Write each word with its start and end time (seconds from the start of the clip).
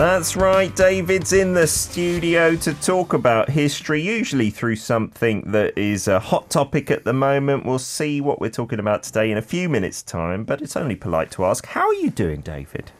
That's 0.00 0.34
right, 0.34 0.74
David's 0.74 1.34
in 1.34 1.52
the 1.52 1.66
studio 1.66 2.56
to 2.56 2.72
talk 2.72 3.12
about 3.12 3.50
history, 3.50 4.00
usually 4.00 4.48
through 4.48 4.76
something 4.76 5.42
that 5.52 5.76
is 5.76 6.08
a 6.08 6.18
hot 6.18 6.48
topic 6.48 6.90
at 6.90 7.04
the 7.04 7.12
moment. 7.12 7.66
We'll 7.66 7.78
see 7.78 8.22
what 8.22 8.40
we're 8.40 8.48
talking 8.48 8.78
about 8.78 9.02
today 9.02 9.30
in 9.30 9.36
a 9.36 9.42
few 9.42 9.68
minutes' 9.68 10.02
time, 10.02 10.44
but 10.44 10.62
it's 10.62 10.74
only 10.74 10.96
polite 10.96 11.30
to 11.32 11.44
ask, 11.44 11.66
how 11.66 11.86
are 11.86 11.92
you 11.92 12.08
doing, 12.08 12.40
David? 12.40 12.92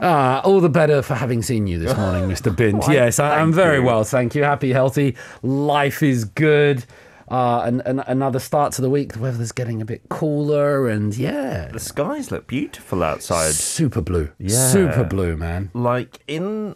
Ah, 0.00 0.40
all 0.40 0.60
the 0.60 0.68
better 0.68 1.00
for 1.00 1.14
having 1.14 1.42
seen 1.42 1.68
you 1.68 1.78
this 1.78 1.96
morning, 1.96 2.28
Mr. 2.28 2.54
Bint. 2.54 2.88
Yes, 2.88 3.20
I, 3.20 3.38
I'm 3.38 3.52
very 3.52 3.78
you. 3.78 3.84
well, 3.84 4.02
thank 4.02 4.34
you. 4.34 4.42
Happy, 4.42 4.72
healthy. 4.72 5.14
Life 5.44 6.02
is 6.02 6.24
good. 6.24 6.84
Uh, 7.32 7.62
and, 7.64 7.80
and 7.86 8.04
another 8.06 8.38
start 8.38 8.74
to 8.74 8.82
the 8.82 8.90
week. 8.90 9.14
The 9.14 9.18
weather's 9.20 9.52
getting 9.52 9.80
a 9.80 9.86
bit 9.86 10.02
cooler, 10.10 10.86
and 10.86 11.16
yeah, 11.16 11.68
The 11.72 11.80
skies 11.80 12.30
look 12.30 12.46
beautiful 12.46 13.02
outside. 13.02 13.52
super 13.54 14.02
blue. 14.02 14.30
Yeah. 14.38 14.68
Super 14.68 15.02
blue, 15.04 15.36
man. 15.36 15.70
Like 15.72 16.20
in, 16.28 16.74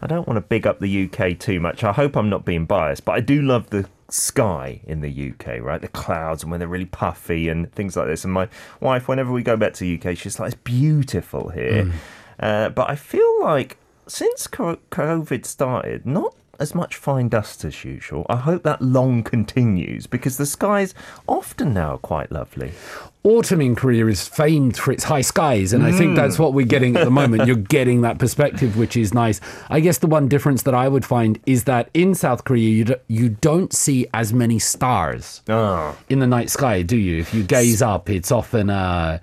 I 0.00 0.06
don't 0.06 0.26
want 0.26 0.38
to 0.38 0.40
big 0.40 0.66
up 0.66 0.78
the 0.80 1.04
UK 1.04 1.38
too 1.38 1.60
much. 1.60 1.84
I 1.84 1.92
hope 1.92 2.16
I'm 2.16 2.30
not 2.30 2.46
being 2.46 2.64
biased, 2.64 3.04
but 3.04 3.12
I 3.12 3.20
do 3.20 3.42
love 3.42 3.68
the 3.68 3.86
sky 4.08 4.80
in 4.86 5.02
the 5.02 5.30
UK, 5.32 5.60
right? 5.60 5.80
The 5.82 5.88
clouds 5.88 6.42
and 6.42 6.50
when 6.50 6.60
they're 6.60 6.66
really 6.68 6.86
puffy 6.86 7.48
and 7.50 7.70
things 7.72 7.94
like 7.94 8.06
this. 8.06 8.24
And 8.24 8.32
my 8.32 8.48
wife, 8.80 9.06
whenever 9.06 9.30
we 9.30 9.42
go 9.42 9.56
back 9.58 9.74
to 9.74 9.80
the 9.84 10.00
UK, 10.10 10.16
she's 10.16 10.40
like, 10.40 10.52
"It's 10.54 10.62
beautiful 10.64 11.50
here." 11.50 11.92
Uh, 12.40 12.70
but 12.70 12.88
I 12.88 12.96
feel 12.96 13.42
like 13.42 13.76
since 14.06 14.46
COVID 14.48 15.44
started, 15.44 16.06
not 16.06 16.34
as 16.60 16.74
much 16.74 16.96
fine 16.96 17.28
dust 17.28 17.64
as 17.64 17.84
usual. 17.84 18.26
I 18.28 18.36
hope 18.36 18.62
that 18.62 18.82
long 18.82 19.22
continues 19.22 20.06
because 20.06 20.36
the 20.36 20.46
skies 20.46 20.94
often 21.26 21.74
now 21.74 21.94
are 21.94 21.98
quite 21.98 22.30
lovely. 22.30 22.72
Autumn 23.22 23.60
in 23.60 23.74
Korea 23.76 24.06
is 24.06 24.26
famed 24.26 24.78
for 24.78 24.92
its 24.92 25.04
high 25.04 25.20
skies, 25.20 25.74
and 25.74 25.84
I 25.84 25.92
think 25.92 26.16
that's 26.16 26.38
what 26.38 26.54
we're 26.54 26.64
getting 26.64 26.96
at 26.96 27.04
the 27.04 27.10
moment. 27.10 27.46
You're 27.46 27.56
getting 27.56 28.00
that 28.00 28.18
perspective, 28.18 28.78
which 28.78 28.96
is 28.96 29.12
nice. 29.12 29.42
I 29.68 29.80
guess 29.80 29.98
the 29.98 30.06
one 30.06 30.26
difference 30.26 30.62
that 30.62 30.74
I 30.74 30.88
would 30.88 31.04
find 31.04 31.38
is 31.44 31.64
that 31.64 31.90
in 31.92 32.14
South 32.14 32.44
Korea, 32.44 32.68
you, 32.70 32.84
do, 32.84 32.94
you 33.08 33.28
don't 33.28 33.74
see 33.74 34.06
as 34.14 34.32
many 34.32 34.58
stars 34.58 35.42
Oh, 35.50 35.98
in 36.08 36.20
the 36.20 36.26
night 36.26 36.48
sky, 36.48 36.80
do 36.80 36.96
you? 36.96 37.18
If 37.20 37.34
you 37.34 37.42
gaze 37.42 37.82
up, 37.82 38.08
it's 38.08 38.32
often 38.32 38.70
uh, 38.70 39.18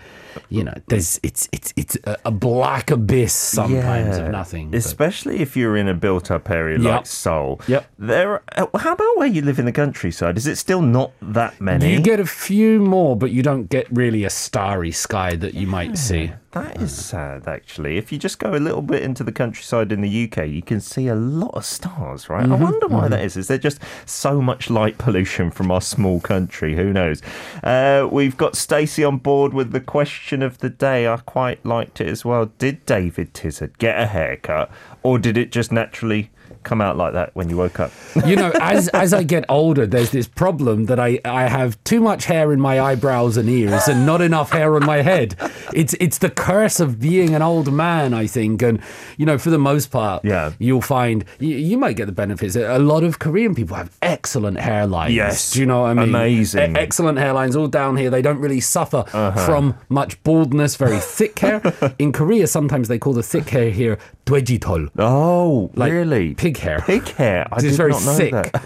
you 0.50 0.64
know, 0.64 0.74
there's 0.90 1.20
it's 1.24 1.50
it's 1.52 1.74
it's 1.76 1.98
a, 2.06 2.30
black 2.30 2.92
abyss 2.92 3.34
sometimes 3.34 4.18
of 4.18 4.30
nothing. 4.30 4.70
but- 4.70 4.78
Especially 4.78 5.40
if 5.42 5.58
you're 5.58 5.76
in 5.76 5.88
a 5.88 5.96
built-up 5.96 6.52
area 6.52 6.78
Yep. 6.78 6.92
like 6.96 7.06
Seoul. 7.08 7.60
Yep. 7.68 7.88
There. 7.98 8.44
uh, 8.56 8.68
How 8.78 8.94
about 8.94 9.18
where 9.18 9.26
you 9.28 9.42
live 9.42 9.58
in 9.58 9.66
the 9.66 9.72
countryside? 9.72 10.38
Is 10.38 10.46
it 10.46 10.58
still 10.58 10.84
not 10.84 11.12
that 11.24 11.60
many? 11.60 11.92
You 11.92 12.00
get 12.02 12.20
a 12.20 12.26
few 12.28 12.80
more, 12.80 13.16
but 13.18 13.32
you 13.32 13.42
don't 13.42 13.68
get 13.68 13.87
really 13.92 14.24
a 14.24 14.30
starry 14.30 14.92
sky 14.92 15.36
that 15.36 15.54
you 15.54 15.68
might 15.68 15.98
see. 15.98 16.32
That 16.52 16.82
is 16.82 16.92
sad, 16.96 17.48
actually. 17.48 17.98
If 17.98 18.12
you 18.12 18.18
just 18.18 18.40
go 18.40 18.56
a 18.56 18.58
little 18.58 18.82
bit 18.82 19.04
into 19.04 19.24
the 19.24 19.32
countryside 19.32 19.92
in 19.92 20.02
the 20.02 20.24
UK, 20.32 20.48
you 20.48 20.62
can 20.62 20.80
see 20.82 21.08
a 21.08 21.16
lot 21.16 21.52
of 21.54 21.66
stars, 21.66 22.30
right? 22.30 22.46
I 22.46 22.48
Mm-hmm, 22.48 22.64
wonder 22.64 22.88
why 22.88 23.08
that 23.10 23.24
is. 23.24 23.38
Is 23.38 23.48
there 23.48 23.58
just 23.58 23.80
so 24.06 24.42
much 24.42 24.70
light 24.70 24.98
pollution 24.98 25.52
from 25.52 25.70
our 25.72 25.82
small 25.82 26.20
country? 26.20 26.76
Who 26.76 26.92
knows? 26.94 27.22
Uh, 27.64 28.08
we've 28.12 28.38
got 28.38 28.56
Stacey 28.56 29.04
on 29.04 29.18
board 29.18 29.54
with 29.54 29.72
the 29.72 29.82
question 29.82 30.42
of 30.42 30.58
the 30.60 30.70
day. 30.70 31.08
I 31.08 31.18
quite 31.18 31.64
liked 31.66 32.02
it 32.02 32.08
as 32.08 32.26
well. 32.26 32.48
Did 32.58 32.86
David 32.86 33.34
Tizard 33.34 33.78
get 33.78 34.00
a 34.02 34.08
haircut, 34.08 34.72
or 35.04 35.20
did 35.20 35.38
it 35.38 35.52
just 35.52 35.72
naturally 35.72 36.32
come 36.68 36.82
out 36.82 36.98
like 36.98 37.14
that 37.14 37.32
when 37.36 37.50
you 37.50 37.58
woke 37.58 37.80
up? 37.80 37.92
You 38.26 38.36
know, 38.36 38.52
as 38.62 38.88
as 38.90 39.14
I 39.14 39.24
get 39.24 39.46
older, 39.50 39.86
there's 39.88 40.12
this 40.12 40.28
problem 40.28 40.86
that 40.86 41.00
I, 41.00 41.20
I 41.26 41.44
have 41.48 41.82
too 41.84 42.02
much 42.02 42.26
hair 42.26 42.52
in 42.54 42.60
my 42.60 42.80
eyebrows 42.80 43.38
and 43.38 43.48
ears 43.50 43.88
and 43.88 44.06
not 44.06 44.22
enough 44.22 44.52
hair 44.52 44.76
on 44.76 44.86
my 44.86 44.98
head. 45.02 45.36
It's 45.74 45.94
it's 46.00 46.18
the 46.20 46.30
curse 46.30 46.80
of 46.80 47.00
being 47.00 47.34
an 47.36 47.42
old 47.42 47.72
man, 47.74 48.14
I 48.14 48.28
think. 48.28 48.62
And 48.62 48.80
you 49.18 49.26
know, 49.26 49.38
for 49.38 49.50
the 49.50 49.58
most 49.60 49.92
part, 49.92 50.26
Yeah. 50.26 50.52
you'll 50.60 50.82
find 50.82 51.24
you, 51.40 51.56
you 51.56 51.78
might 51.78 51.96
get 51.96 52.06
the 52.06 52.12
benefits. 52.12 52.56
A 52.56 52.80
lot 52.80 53.04
of 53.04 53.20
Korean 53.20 53.56
people 53.56 53.76
have 53.76 53.90
excellent 54.02 54.58
hairlines. 54.58 55.14
Yes. 55.14 55.52
do 55.52 55.60
you 55.60 55.66
know 55.66 55.82
what 55.82 55.92
I 55.92 55.94
mean? 55.94 56.10
Amazing. 56.10 56.62
Uh-huh. 56.76 56.80
E- 56.80 56.84
excellent 56.84 57.18
hairlines 57.18 57.56
all 57.56 57.68
down 57.68 57.98
here. 57.98 58.10
They 58.10 58.22
don't 58.22 58.40
really 58.40 58.60
suffer 58.62 59.04
from 59.46 59.76
much 59.90 60.22
baldness. 60.24 60.76
Very 60.76 61.00
thick 61.00 61.40
hair. 61.40 61.62
in 62.00 62.12
Korea, 62.12 62.48
sometimes 62.48 62.88
they 62.88 63.00
call 63.00 63.14
the 63.14 63.24
thick 63.24 63.50
hair 63.50 63.70
here 63.70 63.98
dwejitol. 64.28 64.90
Oh, 65.00 65.72
Like 65.76 65.92
really? 65.92 66.36
pig 66.36 66.58
hair. 66.58 66.84
Pig 66.86 67.08
hair. 67.16 67.48
I 67.52 67.56
It's 67.56 67.64
did 67.64 67.74
very 67.80 67.92
not 67.92 68.04
know 68.06 68.14
thick. 68.20 68.34
that. 68.34 68.62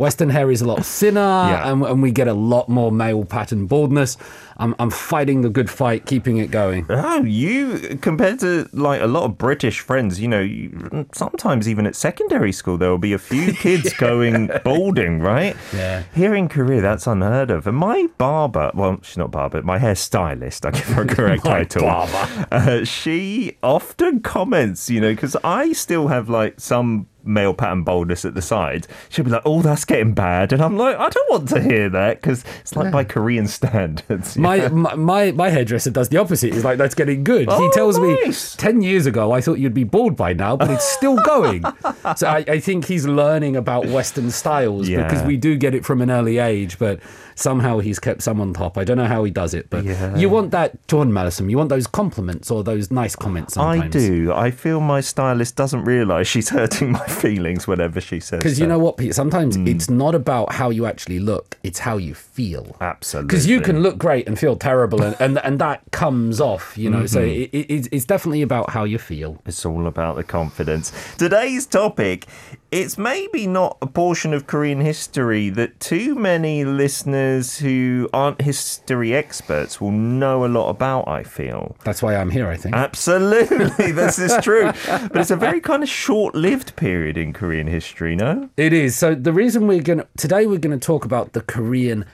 Western 0.00 0.30
hair 0.30 0.50
is 0.50 0.62
a 0.62 0.66
lot 0.66 0.84
thinner, 0.84 1.20
Yeah. 1.20 1.70
and, 1.70 1.82
and 1.84 2.00
we 2.00 2.10
get 2.10 2.26
a 2.26 2.32
lot 2.32 2.70
more 2.70 2.90
male 2.90 3.26
pattern 3.26 3.66
baldness. 3.66 4.16
I'm, 4.56 4.74
I'm 4.78 4.88
fighting 4.90 5.42
the 5.42 5.50
good 5.50 5.68
fight, 5.68 6.06
keeping 6.06 6.38
it 6.38 6.50
going. 6.50 6.86
Oh, 6.88 7.22
you 7.22 7.98
compared 8.00 8.40
to 8.40 8.66
like 8.72 9.02
a 9.02 9.06
lot 9.06 9.24
of 9.24 9.36
British 9.36 9.80
friends, 9.80 10.18
you 10.18 10.26
know, 10.28 10.40
you, 10.40 11.06
sometimes 11.14 11.68
even 11.68 11.86
at 11.86 11.94
secondary 11.96 12.50
school 12.52 12.78
there 12.78 12.88
will 12.90 12.98
be 12.98 13.12
a 13.12 13.18
few 13.18 13.52
kids 13.64 13.92
going 13.94 14.50
balding, 14.64 15.20
right? 15.20 15.54
Yeah. 15.74 16.04
Here 16.14 16.34
in 16.34 16.48
Korea, 16.48 16.80
that's 16.80 17.06
unheard 17.06 17.50
of. 17.50 17.66
And 17.66 17.76
my 17.76 18.06
barber, 18.16 18.70
well, 18.74 18.98
she's 19.02 19.18
not 19.18 19.30
barber, 19.30 19.62
my 19.62 19.78
hairstylist, 19.78 20.64
I 20.66 20.70
give 20.70 20.84
her 20.96 21.02
a 21.02 21.06
correct 21.14 21.44
My 21.44 21.64
title. 21.64 21.82
barber. 21.82 22.46
Uh, 22.50 22.84
she 22.84 23.58
often 23.62 24.20
comments, 24.20 24.88
you 24.88 25.00
know, 25.00 25.12
because 25.12 25.36
I 25.44 25.72
still 25.72 26.08
have 26.08 26.28
like 26.30 26.58
some 26.60 27.06
male 27.24 27.54
pattern 27.54 27.82
baldness 27.84 28.24
at 28.24 28.34
the 28.34 28.42
side. 28.42 28.86
She'll 29.08 29.24
be 29.24 29.30
like, 29.30 29.42
"Oh, 29.44 29.62
that's 29.62 29.84
getting 29.84 30.12
bad," 30.14 30.52
and 30.52 30.62
I'm 30.62 30.76
like, 30.76 30.96
"I 30.96 31.08
don't 31.08 31.30
want 31.30 31.48
to 31.50 31.60
hear 31.62 31.88
that 31.90 32.20
because 32.20 32.44
it's 32.60 32.74
like 32.76 32.92
by 32.92 33.04
Korean 33.04 33.46
standards." 33.58 34.36
My, 34.36 34.68
my 34.68 34.94
my 34.94 35.32
my 35.32 35.50
hairdresser 35.50 35.90
does 35.90 36.08
the 36.08 36.16
opposite. 36.18 36.52
He's 36.54 36.64
like, 36.64 36.78
"That's 36.78 36.94
getting 36.94 37.24
good." 37.24 37.48
he 37.48 37.54
Oh, 37.54 37.70
tells 37.72 37.98
nice. 37.98 38.56
me 38.56 38.58
ten 38.60 38.82
years 38.82 39.06
ago, 39.06 39.32
I 39.32 39.40
thought 39.40 39.58
you'd 39.58 39.74
be 39.74 39.84
bald 39.84 40.16
by 40.16 40.32
now, 40.32 40.56
but 40.56 40.70
it's 40.70 40.84
still 40.88 41.16
going. 41.16 41.62
so 42.16 42.26
I, 42.28 42.44
I 42.48 42.60
think 42.60 42.86
he's 42.86 43.06
learning 43.06 43.56
about 43.56 43.86
Western 43.86 44.30
styles 44.30 44.88
because 44.88 45.22
we 45.22 45.36
do 45.36 45.56
get 45.56 45.74
it 45.74 45.84
from 45.84 46.00
an 46.02 46.10
early 46.10 46.38
age, 46.38 46.78
but 46.78 47.00
somehow 47.40 47.78
he's 47.78 47.98
kept 47.98 48.22
some 48.22 48.40
on 48.40 48.52
top. 48.52 48.76
I 48.78 48.84
don't 48.84 48.96
know 48.96 49.06
how 49.06 49.24
he 49.24 49.30
does 49.30 49.54
it, 49.54 49.68
but 49.70 49.84
Yeah. 49.84 50.16
you 50.16 50.28
want 50.28 50.50
that, 50.52 50.86
John 50.88 51.12
Madison. 51.12 51.48
You 51.50 51.56
want 51.56 51.68
those 51.70 51.86
compliments 51.86 52.50
or 52.50 52.62
those 52.62 52.90
nice 52.90 53.16
comments. 53.16 53.54
Sometimes. 53.54 53.94
I 53.96 53.98
do. 53.98 54.32
I 54.32 54.50
feel 54.50 54.80
my 54.80 55.00
stylist 55.00 55.56
doesn't 55.56 55.84
realise 55.84 56.26
she's 56.28 56.48
hurting 56.58 56.92
my 56.92 57.06
feelings 57.06 57.66
whenever 57.66 58.00
she 58.00 58.20
says. 58.20 58.38
Because 58.38 58.60
you 58.60 58.66
know 58.66 58.78
what, 58.78 58.96
Pete? 58.98 59.14
Sometimes 59.14 59.56
Hmm. 59.56 59.66
it's 59.68 59.88
not 59.90 60.14
about 60.14 60.52
how 60.52 60.70
you 60.70 60.86
actually 60.86 61.18
look; 61.20 61.56
it's 61.62 61.80
how 61.80 61.96
you 61.96 62.14
feel. 62.14 62.76
absolutely. 62.80 63.26
Because 63.28 63.46
you 63.46 63.60
can 63.60 63.80
look 63.82 63.96
great 64.06 64.26
and 64.28 64.38
feel 64.38 64.56
terrible, 64.56 65.02
and, 65.02 65.16
and, 65.20 65.38
and 65.46 65.58
that 65.60 65.78
comes 65.92 66.40
off, 66.40 66.76
you 66.76 66.88
know. 66.90 67.06
So 67.06 67.20
Mm-hmm. 67.20 67.42
it, 67.42 67.60
it, 67.60 67.70
it's- 67.76 67.88
it's 67.92 68.04
definitely 68.04 68.42
about 68.42 68.70
how 68.70 68.84
you 68.84 68.98
feel. 68.98 69.30
It's 69.46 69.64
all 69.70 69.86
about 69.86 70.16
the 70.16 70.24
confidence. 70.24 70.92
Today's 71.16 71.64
topic. 71.66 72.26
It's 72.70 72.96
maybe 73.12 73.46
not 73.48 73.78
a 73.82 73.86
portion 73.86 74.32
of 74.32 74.46
Korean 74.46 74.80
history 74.80 75.44
that 75.58 75.70
too 75.80 76.14
many 76.14 76.64
listeners 76.64 77.29
who 77.58 78.08
aren't 78.12 78.40
history 78.42 79.14
experts 79.14 79.80
will 79.80 79.90
know 79.90 80.44
a 80.44 80.48
lot 80.48 80.68
about, 80.68 81.08
I 81.08 81.22
feel. 81.22 81.76
That's 81.84 82.02
why 82.02 82.16
I'm 82.16 82.30
here. 82.30 82.48
I 82.48 82.56
think. 82.56 82.74
Absolutely, 82.74 83.92
this 83.92 84.18
is 84.18 84.36
true. 84.42 84.72
But 84.86 85.16
it's 85.16 85.30
a 85.30 85.36
very 85.36 85.60
kind 85.60 85.82
of 85.82 85.88
short 85.88 86.34
lived 86.34 86.76
period 86.76 87.16
in 87.16 87.32
Korean 87.32 87.66
history, 87.66 88.16
no? 88.16 88.50
It 88.56 88.72
is. 88.72 88.96
So 88.96 89.14
the 89.14 89.32
reason 89.32 89.66
we're 89.66 89.82
going 89.82 90.00
to 90.00 90.08
today 90.16 90.46
we're 90.46 90.58
going 90.58 90.78
to 90.78 90.84
talk 90.84 91.04
about 91.04 91.32
the 91.32 91.42
Korean 91.42 92.04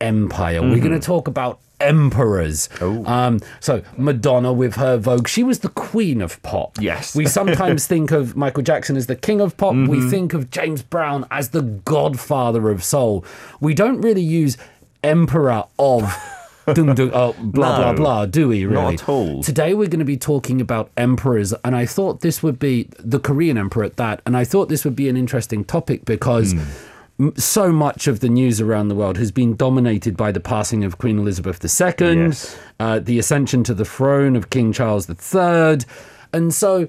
Empire. 0.00 0.62
We're 0.62 0.78
going 0.78 0.98
to 0.98 1.00
talk 1.00 1.28
about 1.28 1.60
emperors. 1.80 2.68
Oh. 2.80 3.04
Um, 3.06 3.40
so 3.60 3.82
Madonna 3.96 4.52
with 4.52 4.76
her 4.76 4.96
Vogue, 4.98 5.28
she 5.28 5.42
was 5.42 5.60
the 5.60 5.68
queen 5.70 6.20
of 6.20 6.42
pop. 6.42 6.76
Yes. 6.80 7.14
We 7.16 7.26
sometimes 7.26 7.86
think 7.88 8.10
of 8.10 8.36
Michael 8.36 8.62
Jackson 8.62 8.96
as 8.96 9.06
the 9.06 9.16
king 9.16 9.40
of 9.40 9.56
pop. 9.56 9.74
We 9.74 10.08
think 10.08 10.34
of 10.34 10.50
James 10.50 10.82
Brown 10.82 11.26
as 11.30 11.50
the 11.50 11.62
godfather 11.62 12.70
of 12.70 12.84
soul. 12.84 13.24
We 13.60 13.74
don't 13.74 14.00
really 14.00 14.22
use 14.22 14.56
emperor 15.02 15.64
of 15.78 16.02
dung, 16.74 16.94
dung, 16.94 17.10
oh, 17.14 17.32
blah 17.40 17.76
blah 17.76 17.90
No, 17.92 17.96
blah, 17.96 18.26
do 18.26 18.48
we 18.48 18.64
really? 18.66 18.82
not 18.82 19.02
at 19.02 19.08
all. 19.08 19.42
Today 19.42 19.72
we're 19.72 19.88
going 19.88 20.00
to 20.00 20.04
be 20.04 20.18
talking 20.18 20.60
about 20.60 20.90
emperors, 20.96 21.54
and 21.64 21.74
I 21.74 21.86
thought 21.86 22.20
this 22.20 22.42
would 22.42 22.58
be 22.58 22.88
the 22.98 23.18
Korean 23.18 23.56
emperor 23.56 23.84
at 23.84 23.96
that, 23.96 24.20
and 24.26 24.36
I 24.36 24.44
thought 24.44 24.68
this 24.68 24.84
would 24.84 24.96
be 24.96 25.08
an 25.08 25.16
interesting 25.16 25.64
topic 25.64 26.04
because. 26.04 26.52
Hmm. 26.52 26.60
So 27.36 27.70
much 27.72 28.06
of 28.06 28.20
the 28.20 28.28
news 28.28 28.60
around 28.60 28.88
the 28.88 28.94
world 28.94 29.18
has 29.18 29.30
been 29.32 29.54
dominated 29.56 30.16
by 30.16 30.32
the 30.32 30.40
passing 30.40 30.84
of 30.84 30.98
Queen 30.98 31.18
Elizabeth 31.18 31.62
II, 31.62 32.16
Yes. 32.16 32.56
uh, 32.78 32.98
the 33.00 33.18
ascension 33.18 33.62
to 33.64 33.74
the 33.74 33.84
throne 33.84 34.36
of 34.36 34.50
King 34.50 34.72
Charles 34.72 35.08
III, 35.08 35.78
and 36.32 36.54
so 36.54 36.88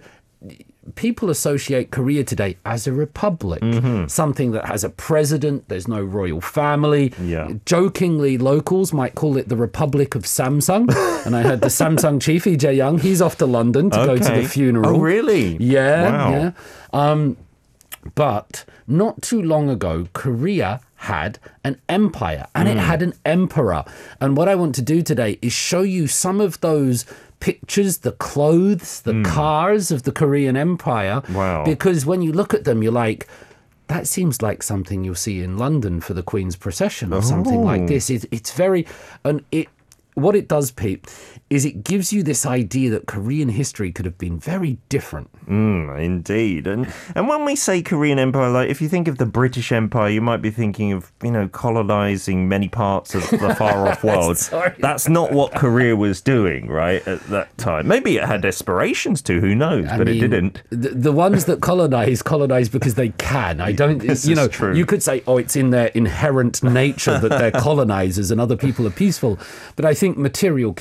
people 0.96 1.30
associate 1.30 1.92
Korea 1.92 2.24
today 2.24 2.58
as 2.66 2.88
a 2.88 2.92
republic, 2.94 3.62
something 4.10 4.52
that 4.52 4.66
has 4.66 4.84
a 4.84 4.90
president, 4.90 5.68
there's 5.70 5.88
no 5.88 6.02
royal 6.02 6.42
family. 6.42 7.14
Yeah. 7.22 7.52
Jokingly, 7.66 8.38
locals 8.40 8.92
might 8.92 9.14
call 9.16 9.38
it 9.38 9.48
the 9.48 9.56
Republic 9.56 10.16
of 10.16 10.24
Samsung. 10.24 10.90
and 11.26 11.36
I 11.36 11.44
heard 11.44 11.62
the 11.62 11.68
Samsung 11.68 12.20
chief, 12.20 12.46
Lee 12.48 12.58
Jae-yong, 12.58 12.98
he's 13.00 13.22
off 13.22 13.38
to 13.38 13.46
London 13.46 13.92
to 13.92 13.98
go 14.06 14.18
to 14.18 14.24
the 14.42 14.44
funeral. 14.48 14.96
Oh, 14.96 15.00
really? 15.00 15.56
Yeah, 15.58 16.10
Wow. 16.10 16.32
yeah. 16.32 16.52
Um, 16.94 17.38
but 18.16 18.66
not 18.88 19.22
too 19.22 19.42
long 19.42 19.70
ago, 19.70 20.08
Korea 20.14 20.82
had 20.96 21.40
an 21.64 21.78
empire 21.90 22.46
and 22.54 22.68
Hmm. 22.68 22.78
it 22.78 22.82
had 22.82 23.02
an 23.02 23.14
emperor. 23.26 23.84
And 24.20 24.38
what 24.38 24.48
I 24.48 24.56
want 24.56 24.76
to 24.76 24.82
do 24.82 25.02
today 25.02 25.40
is 25.42 25.54
show 25.54 25.82
you 25.82 26.08
some 26.08 26.40
of 26.42 26.60
those 26.62 27.06
pictures, 27.40 28.00
the 28.00 28.12
clothes, 28.12 29.02
the 29.02 29.24
cars 29.24 29.90
of 29.92 30.04
the 30.04 30.12
Korean 30.12 30.56
Empire. 30.56 31.22
Hmm. 31.26 31.34
Wow. 31.34 31.66
Because 31.66 32.06
when 32.06 32.22
you 32.22 32.32
look 32.32 32.54
at 32.54 32.66
them, 32.66 32.84
you're 32.84 32.92
like, 32.92 33.28
that 33.88 34.08
seems 34.08 34.42
like 34.42 34.62
something 34.64 35.04
you'll 35.04 35.16
see 35.16 35.42
in 35.42 35.58
London 35.58 36.00
for 36.02 36.14
the 36.14 36.24
Queen's 36.24 36.56
procession 36.56 37.12
or 37.12 37.22
something 37.22 37.64
like 37.64 37.82
Oh. 37.82 37.88
this. 37.88 38.10
It, 38.10 38.26
it's 38.32 38.52
very, 38.54 38.86
and 39.26 39.44
it, 39.52 39.68
what 40.14 40.36
it 40.36 40.48
does, 40.48 40.72
Pete, 40.72 41.08
is 41.52 41.66
it 41.66 41.84
gives 41.84 42.14
you 42.14 42.24
this 42.24 42.46
idea 42.46 42.90
that 42.90 43.06
Korean 43.08 43.50
history 43.50 43.92
could 43.92 44.06
have 44.06 44.18
been 44.18 44.40
very 44.40 44.78
different. 44.88 45.30
Mm, 45.48 46.02
indeed. 46.02 46.66
And 46.66 46.92
and 47.14 47.28
when 47.28 47.44
we 47.46 47.56
say 47.56 47.82
Korean 47.82 48.18
Empire, 48.20 48.50
like 48.50 48.70
if 48.70 48.82
you 48.82 48.88
think 48.88 49.08
of 49.08 49.18
the 49.18 49.26
British 49.26 49.72
Empire, 49.72 50.10
you 50.10 50.22
might 50.22 50.42
be 50.42 50.50
thinking 50.50 50.94
of, 50.94 51.12
you 51.22 51.30
know, 51.32 51.48
colonizing 51.50 52.48
many 52.48 52.70
parts 52.70 53.16
of 53.16 53.30
the 53.30 53.54
far 53.56 53.88
off 53.88 54.04
world. 54.04 54.38
Sorry. 54.38 54.74
That's 54.80 55.10
not 55.10 55.34
what 55.34 55.54
Korea 55.54 55.96
was 55.96 56.22
doing, 56.22 56.68
right, 56.68 57.06
at 57.08 57.22
that 57.28 57.58
time. 57.58 57.88
Maybe 57.88 58.18
it 58.18 58.24
had 58.24 58.46
aspirations 58.46 59.22
to, 59.24 59.42
who 59.42 59.54
knows, 59.54 59.88
I 59.88 59.98
but 59.98 60.08
it 60.08 60.20
didn't. 60.20 60.64
The, 60.70 60.90
the 60.90 61.12
ones 61.12 61.46
that 61.46 61.62
colonize 61.62 62.22
colonize 62.22 62.70
because 62.70 62.96
they 62.96 63.10
can. 63.10 63.60
I 63.62 63.72
don't. 63.74 64.02
This 64.12 64.26
you 64.26 64.34
is 64.34 64.38
know, 64.38 64.48
true. 64.48 64.76
you 64.76 64.86
could 64.86 65.04
say, 65.04 65.22
oh, 65.28 65.38
it's 65.38 65.56
in 65.56 65.70
their 65.70 65.88
inherent 65.88 66.64
nature 66.64 67.20
that 67.20 67.30
they're 67.30 67.52
colonizers 67.68 68.32
and 68.32 68.42
other 68.42 68.58
people 68.58 68.88
are 68.88 68.92
peaceful. 68.92 69.38
But 69.76 69.86
I 69.86 69.94
think 69.94 70.18
material 70.18 70.74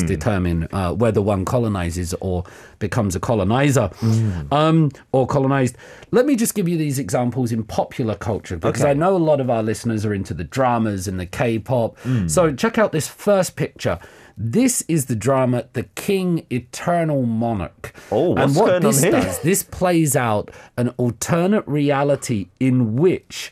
Conditions 0.03 0.19
determine 0.19 0.67
uh, 0.71 0.93
whether 0.93 1.21
one 1.21 1.45
colonizes 1.45 2.13
or 2.21 2.43
becomes 2.79 3.15
a 3.15 3.19
colonizer 3.19 3.87
Hmm. 3.99 4.53
um, 4.53 4.91
or 5.11 5.27
colonized. 5.27 5.75
Let 6.11 6.25
me 6.25 6.35
just 6.35 6.55
give 6.55 6.67
you 6.67 6.77
these 6.77 6.99
examples 6.99 7.51
in 7.51 7.63
popular 7.63 8.15
culture 8.15 8.57
because 8.57 8.81
Okay. 8.81 8.91
I 8.91 8.93
know 8.93 9.15
a 9.15 9.17
lot 9.17 9.39
of 9.39 9.49
our 9.49 9.63
listeners 9.63 10.05
are 10.05 10.13
into 10.13 10.33
the 10.33 10.43
dramas 10.43 11.07
and 11.07 11.19
the 11.19 11.25
K-pop. 11.25 11.97
Hmm. 11.99 12.27
So 12.27 12.53
check 12.53 12.77
out 12.77 12.91
this 12.91 13.07
first 13.07 13.55
picture. 13.55 13.99
This 14.37 14.81
is 14.87 15.05
the 15.05 15.15
drama 15.15 15.65
The 15.73 15.83
King 15.95 16.45
Eternal 16.49 17.23
Monarch. 17.23 17.93
Oh, 18.11 18.35
and 18.35 18.55
what 18.55 18.81
this 18.81 19.03
here? 19.03 19.11
does, 19.11 19.39
this 19.41 19.61
plays 19.61 20.15
out 20.15 20.49
an 20.77 20.89
alternate 20.97 21.67
reality 21.67 22.47
in 22.59 22.95
which 22.95 23.51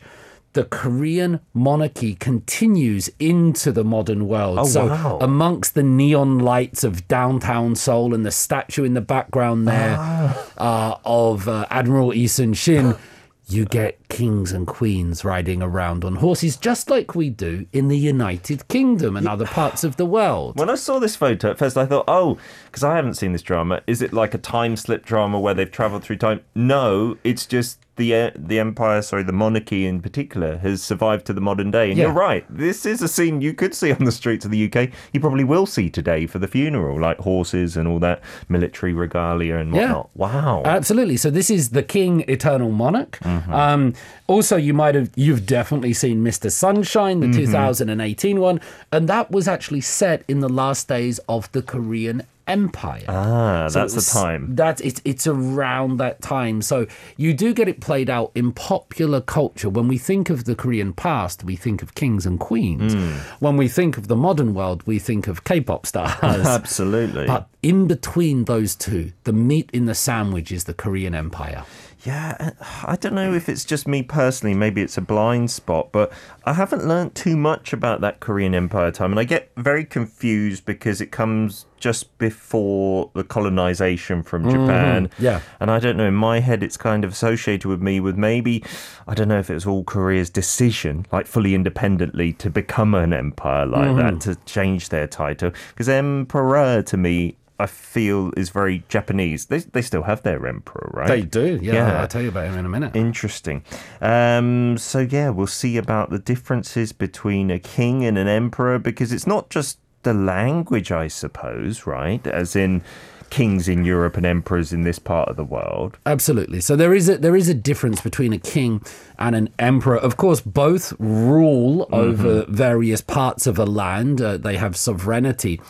the 0.52 0.64
Korean 0.64 1.40
monarchy 1.54 2.14
continues 2.16 3.08
into 3.20 3.70
the 3.70 3.84
modern 3.84 4.26
world. 4.26 4.58
Oh, 4.58 4.64
so 4.64 4.86
wow. 4.88 5.18
amongst 5.20 5.74
the 5.74 5.82
neon 5.82 6.40
lights 6.40 6.82
of 6.82 7.06
downtown 7.06 7.76
Seoul 7.76 8.14
and 8.14 8.26
the 8.26 8.32
statue 8.32 8.82
in 8.84 8.94
the 8.94 9.00
background 9.00 9.68
there 9.68 9.96
Ah. 9.98 10.46
uh, 10.58 10.98
of 11.04 11.46
uh, 11.48 11.66
Admiral 11.70 12.08
Lee 12.08 12.26
Sun 12.26 12.54
Shin, 12.54 12.96
you 13.48 13.64
get 13.64 13.98
kings 14.08 14.52
and 14.52 14.66
queens 14.66 15.24
riding 15.24 15.60
around 15.62 16.04
on 16.04 16.16
horses, 16.16 16.56
just 16.56 16.90
like 16.90 17.14
we 17.14 17.30
do 17.30 17.66
in 17.72 17.88
the 17.88 17.98
United 17.98 18.66
Kingdom 18.68 19.16
and 19.16 19.26
other 19.28 19.46
parts 19.46 19.82
of 19.84 19.96
the 19.96 20.06
world. 20.06 20.56
When 20.58 20.70
I 20.70 20.74
saw 20.76 20.98
this 20.98 21.16
photo 21.16 21.50
at 21.50 21.58
first, 21.58 21.76
I 21.76 21.86
thought, 21.86 22.04
oh, 22.08 22.38
because 22.66 22.84
I 22.84 22.94
haven't 22.96 23.14
seen 23.14 23.32
this 23.32 23.42
drama. 23.42 23.82
Is 23.86 24.02
it 24.02 24.12
like 24.12 24.34
a 24.34 24.38
time 24.38 24.76
slip 24.76 25.04
drama 25.04 25.38
where 25.40 25.54
they've 25.54 25.70
traveled 25.70 26.02
through 26.04 26.16
time? 26.18 26.42
No, 26.54 27.16
it's 27.24 27.44
just 27.46 27.78
the 28.00 28.14
uh, 28.14 28.30
the 28.34 28.58
empire, 28.58 29.00
sorry, 29.02 29.22
the 29.22 29.32
monarchy 29.44 29.86
in 29.86 30.00
particular, 30.00 30.56
has 30.58 30.82
survived 30.82 31.24
to 31.26 31.32
the 31.32 31.40
modern 31.50 31.70
day. 31.70 31.86
And 31.90 31.98
Yeah. 31.98 32.06
you're 32.06 32.12
right. 32.28 32.44
This 32.48 32.84
is 32.86 33.02
a 33.02 33.08
scene 33.08 33.40
you 33.40 33.52
could 33.60 33.74
see 33.74 33.92
on 33.92 34.04
the 34.04 34.12
streets 34.20 34.44
of 34.44 34.50
the 34.50 34.60
UK. 34.68 34.78
You 35.12 35.20
probably 35.20 35.44
will 35.44 35.66
see 35.66 35.88
today 35.90 36.26
for 36.26 36.38
the 36.38 36.48
funeral, 36.48 36.98
like 37.00 37.18
horses 37.18 37.76
and 37.76 37.86
all 37.86 37.98
that 38.00 38.20
military 38.48 38.92
regalia 38.92 39.56
and 39.58 39.74
Yeah. 39.74 39.80
whatnot. 39.80 40.10
Wow. 40.16 40.62
Absolutely. 40.64 41.16
So 41.18 41.30
this 41.30 41.50
is 41.50 41.70
the 41.70 41.82
King 41.82 42.24
Eternal 42.28 42.70
Monarch. 42.72 43.18
Um, 43.50 43.92
also, 44.26 44.56
you 44.56 44.72
might 44.74 44.94
have 44.94 45.10
you've 45.16 45.44
definitely 45.46 45.92
seen 45.92 46.24
Mr. 46.24 46.50
Sunshine, 46.50 47.20
the 47.20 47.30
2018 47.32 48.40
one, 48.40 48.60
and 48.92 49.08
that 49.08 49.30
was 49.30 49.46
actually 49.48 49.80
set 49.82 50.22
in 50.28 50.40
the 50.40 50.48
last 50.48 50.88
days 50.88 51.20
of 51.28 51.50
the 51.52 51.62
Korean 51.62 52.22
Empire. 52.50 53.04
ah, 53.08 53.68
So 53.68 53.78
that's 53.80 53.94
the 53.94 54.02
time. 54.20 54.54
That 54.56 54.80
it's 54.80 55.00
it's 55.04 55.26
around 55.26 55.98
that 55.98 56.20
time. 56.20 56.60
So 56.62 56.86
you 57.16 57.32
do 57.34 57.54
get 57.54 57.68
it 57.68 57.80
played 57.80 58.10
out 58.10 58.30
in 58.34 58.52
popular 58.52 59.20
culture. 59.20 59.68
When 59.68 59.88
we 59.88 59.98
think 59.98 60.30
of 60.30 60.44
the 60.44 60.54
Korean 60.54 60.92
past, 60.92 61.44
we 61.44 61.56
think 61.56 61.82
of 61.82 61.94
kings 61.94 62.26
and 62.26 62.38
queens. 62.40 62.94
Hmm. 62.94 63.12
When 63.38 63.56
we 63.56 63.68
think 63.68 63.96
of 63.96 64.08
the 64.08 64.16
modern 64.16 64.54
world, 64.54 64.82
we 64.86 64.98
think 64.98 65.28
of 65.28 65.44
K-pop 65.44 65.86
stars. 65.86 66.46
Absolutely. 66.60 67.26
But 67.26 67.48
in 67.62 67.86
between 67.86 68.44
those 68.44 68.74
two, 68.74 69.12
the 69.24 69.32
meat 69.32 69.70
in 69.72 69.84
the 69.86 69.94
sandwich 69.94 70.50
is 70.50 70.64
the 70.64 70.74
Korean 70.74 71.14
Empire. 71.14 71.64
Yeah, 72.02 72.52
I 72.84 72.96
don't 72.96 73.14
know 73.14 73.34
if 73.34 73.48
it's 73.48 73.64
just 73.64 73.86
me 73.86 74.02
personally, 74.02 74.54
maybe 74.54 74.80
it's 74.80 74.96
a 74.96 75.02
blind 75.02 75.50
spot, 75.50 75.92
but 75.92 76.10
I 76.44 76.54
haven't 76.54 76.86
learnt 76.86 77.14
too 77.14 77.36
much 77.36 77.74
about 77.74 78.00
that 78.00 78.20
Korean 78.20 78.54
Empire 78.54 78.90
time. 78.90 79.10
And 79.10 79.20
I 79.20 79.24
get 79.24 79.50
very 79.56 79.84
confused 79.84 80.64
because 80.64 81.02
it 81.02 81.10
comes 81.10 81.66
just 81.78 82.16
before 82.18 83.10
the 83.14 83.24
colonization 83.24 84.22
from 84.22 84.44
mm-hmm. 84.44 84.66
Japan. 84.66 85.10
yeah. 85.18 85.40
And 85.58 85.70
I 85.70 85.78
don't 85.78 85.96
know, 85.96 86.08
in 86.08 86.14
my 86.14 86.40
head, 86.40 86.62
it's 86.62 86.76
kind 86.76 87.04
of 87.04 87.12
associated 87.12 87.68
with 87.68 87.82
me 87.82 88.00
with 88.00 88.16
maybe, 88.16 88.64
I 89.06 89.14
don't 89.14 89.28
know 89.28 89.38
if 89.38 89.50
it 89.50 89.54
was 89.54 89.66
all 89.66 89.84
Korea's 89.84 90.30
decision, 90.30 91.06
like 91.12 91.26
fully 91.26 91.54
independently, 91.54 92.32
to 92.34 92.48
become 92.48 92.94
an 92.94 93.12
empire 93.12 93.66
like 93.66 93.96
that, 93.96 94.14
mm-hmm. 94.14 94.18
to 94.18 94.36
change 94.46 94.88
their 94.88 95.06
title. 95.06 95.52
Because 95.70 95.88
emperor 95.88 96.82
to 96.82 96.96
me, 96.96 97.36
I 97.60 97.66
feel 97.66 98.32
is 98.36 98.50
very 98.50 98.82
Japanese. 98.88 99.46
They, 99.46 99.58
they 99.58 99.82
still 99.82 100.02
have 100.02 100.22
their 100.22 100.46
emperor, 100.46 100.90
right? 100.92 101.08
They 101.08 101.22
do, 101.22 101.58
yeah. 101.62 101.74
Yeah. 101.74 102.00
I'll 102.00 102.08
tell 102.08 102.22
you 102.22 102.28
about 102.28 102.46
him 102.46 102.58
in 102.58 102.66
a 102.66 102.68
minute. 102.68 102.96
Interesting. 102.96 103.62
Um, 104.00 104.78
so 104.78 105.00
yeah, 105.00 105.30
we'll 105.30 105.46
see 105.46 105.76
about 105.76 106.10
the 106.10 106.18
differences 106.18 106.92
between 106.92 107.50
a 107.50 107.58
king 107.58 108.04
and 108.04 108.18
an 108.18 108.28
emperor 108.28 108.78
because 108.78 109.12
it's 109.12 109.26
not 109.26 109.50
just 109.50 109.78
the 110.02 110.14
language, 110.14 110.90
I 110.90 111.08
suppose, 111.08 111.86
right? 111.86 112.26
As 112.26 112.56
in 112.56 112.82
kings 113.30 113.68
in 113.68 113.84
Europe 113.84 114.16
and 114.16 114.26
emperors 114.26 114.72
in 114.72 114.82
this 114.82 114.98
part 114.98 115.28
of 115.28 115.36
the 115.36 115.44
world. 115.44 115.96
Absolutely. 116.04 116.60
So 116.60 116.76
there 116.76 116.92
is 116.92 117.08
a 117.08 117.16
there 117.16 117.36
is 117.36 117.48
a 117.48 117.54
difference 117.54 118.00
between 118.00 118.32
a 118.32 118.38
king 118.38 118.82
and 119.18 119.34
an 119.34 119.48
emperor. 119.58 119.96
Of 119.96 120.16
course, 120.16 120.40
both 120.40 120.92
rule 120.98 121.88
over 121.92 122.44
various 122.48 123.00
parts 123.00 123.46
of 123.46 123.58
a 123.58 123.64
land. 123.64 124.20
Uh, 124.20 124.36
they 124.36 124.56
have 124.56 124.76
sovereignty. 124.76 125.60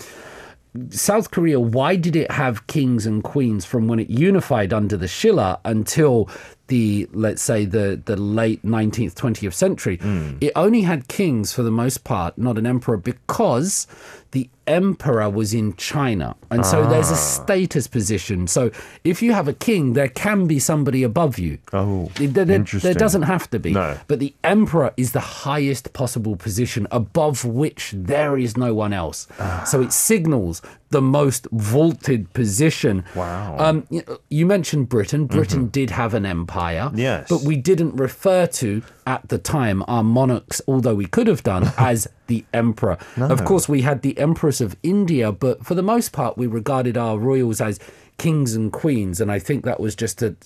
South 0.90 1.30
Korea, 1.30 1.58
why 1.58 1.96
did 1.96 2.14
it 2.14 2.30
have 2.30 2.66
kings 2.66 3.04
and 3.06 3.24
queens 3.24 3.64
from 3.64 3.88
when 3.88 3.98
it 3.98 4.08
unified 4.08 4.72
under 4.72 4.96
the 4.96 5.06
Shilla 5.06 5.58
until 5.64 6.28
the, 6.70 7.08
let's 7.12 7.42
say, 7.42 7.66
the, 7.66 8.00
the 8.02 8.16
late 8.16 8.64
19th, 8.64 9.14
20th 9.14 9.52
century? 9.52 9.98
Hmm. 9.98 10.38
It 10.40 10.52
only 10.56 10.82
had 10.82 11.08
kings 11.08 11.52
for 11.52 11.62
the 11.62 11.70
most 11.70 12.04
part, 12.04 12.38
not 12.38 12.56
an 12.56 12.66
emperor, 12.66 12.96
because 12.96 13.86
the 14.30 14.48
emperor 14.66 15.28
was 15.28 15.52
in 15.52 15.74
China. 15.74 16.36
And 16.50 16.64
so 16.64 16.86
there's 16.88 17.10
a 17.10 17.14
ah. 17.14 17.16
status 17.16 17.88
position. 17.88 18.46
So 18.46 18.70
if 19.02 19.20
you 19.20 19.32
have 19.32 19.48
a 19.48 19.52
king, 19.52 19.94
there 19.94 20.08
can 20.08 20.46
be 20.46 20.60
somebody 20.60 21.02
above 21.02 21.38
you. 21.38 21.58
Oh, 21.72 22.10
There- 22.14 22.44
there- 22.44 22.58
there 22.58 22.94
doesn't 22.94 23.22
have 23.22 23.50
to 23.50 23.58
be. 23.58 23.72
No. 23.72 23.98
But 24.06 24.20
the 24.20 24.32
emperor 24.44 24.92
is 24.96 25.10
the 25.12 25.20
highest 25.44 25.92
possible 25.92 26.36
position 26.36 26.86
above 26.92 27.44
which 27.44 27.92
there 27.96 28.38
is 28.38 28.56
no 28.56 28.72
one 28.72 28.92
else. 28.92 29.26
Ah. 29.40 29.64
So 29.66 29.82
it 29.82 29.92
signals 29.92 30.62
the 30.90 31.00
most 31.00 31.46
vaulted 31.52 32.32
position. 32.32 33.04
Wow. 33.14 33.56
Um, 33.58 33.86
you, 33.90 34.02
you 34.28 34.44
mentioned 34.44 34.88
Britain. 34.88 35.26
Britain 35.26 35.68
did 35.68 35.90
have 35.90 36.14
an 36.14 36.26
empire. 36.26 36.90
Yes. 36.94 37.28
But 37.28 37.42
we 37.42 37.56
didn't 37.56 37.94
refer 37.94 38.46
to, 38.46 38.82
at 39.06 39.28
the 39.28 39.38
time, 39.38 39.84
our 39.86 40.02
monarchs, 40.02 40.60
although 40.66 40.94
we 40.96 41.06
could 41.06 41.28
have 41.28 41.42
done, 41.42 41.72
as 41.78 42.08
the 42.26 42.44
emperor. 42.52 42.98
Of 43.16 43.44
course, 43.44 43.68
we 43.68 43.82
had 43.82 44.02
the 44.02 44.16
Empress 44.18 44.60
of 44.60 44.76
India, 44.82 45.32
but 45.32 45.64
for 45.64 45.74
the 45.74 45.82
most 45.82 46.12
part, 46.12 46.38
we 46.38 46.46
regarded 46.46 46.96
our 46.96 47.18
royals 47.18 47.60
as 47.60 47.78
kings 48.20 48.54
and 48.54 48.70
queens. 48.70 49.18
And 49.18 49.32
I 49.32 49.38
think 49.38 49.64
that 49.64 49.80
was 49.80 49.96
just 49.96 50.18
to 50.18 50.36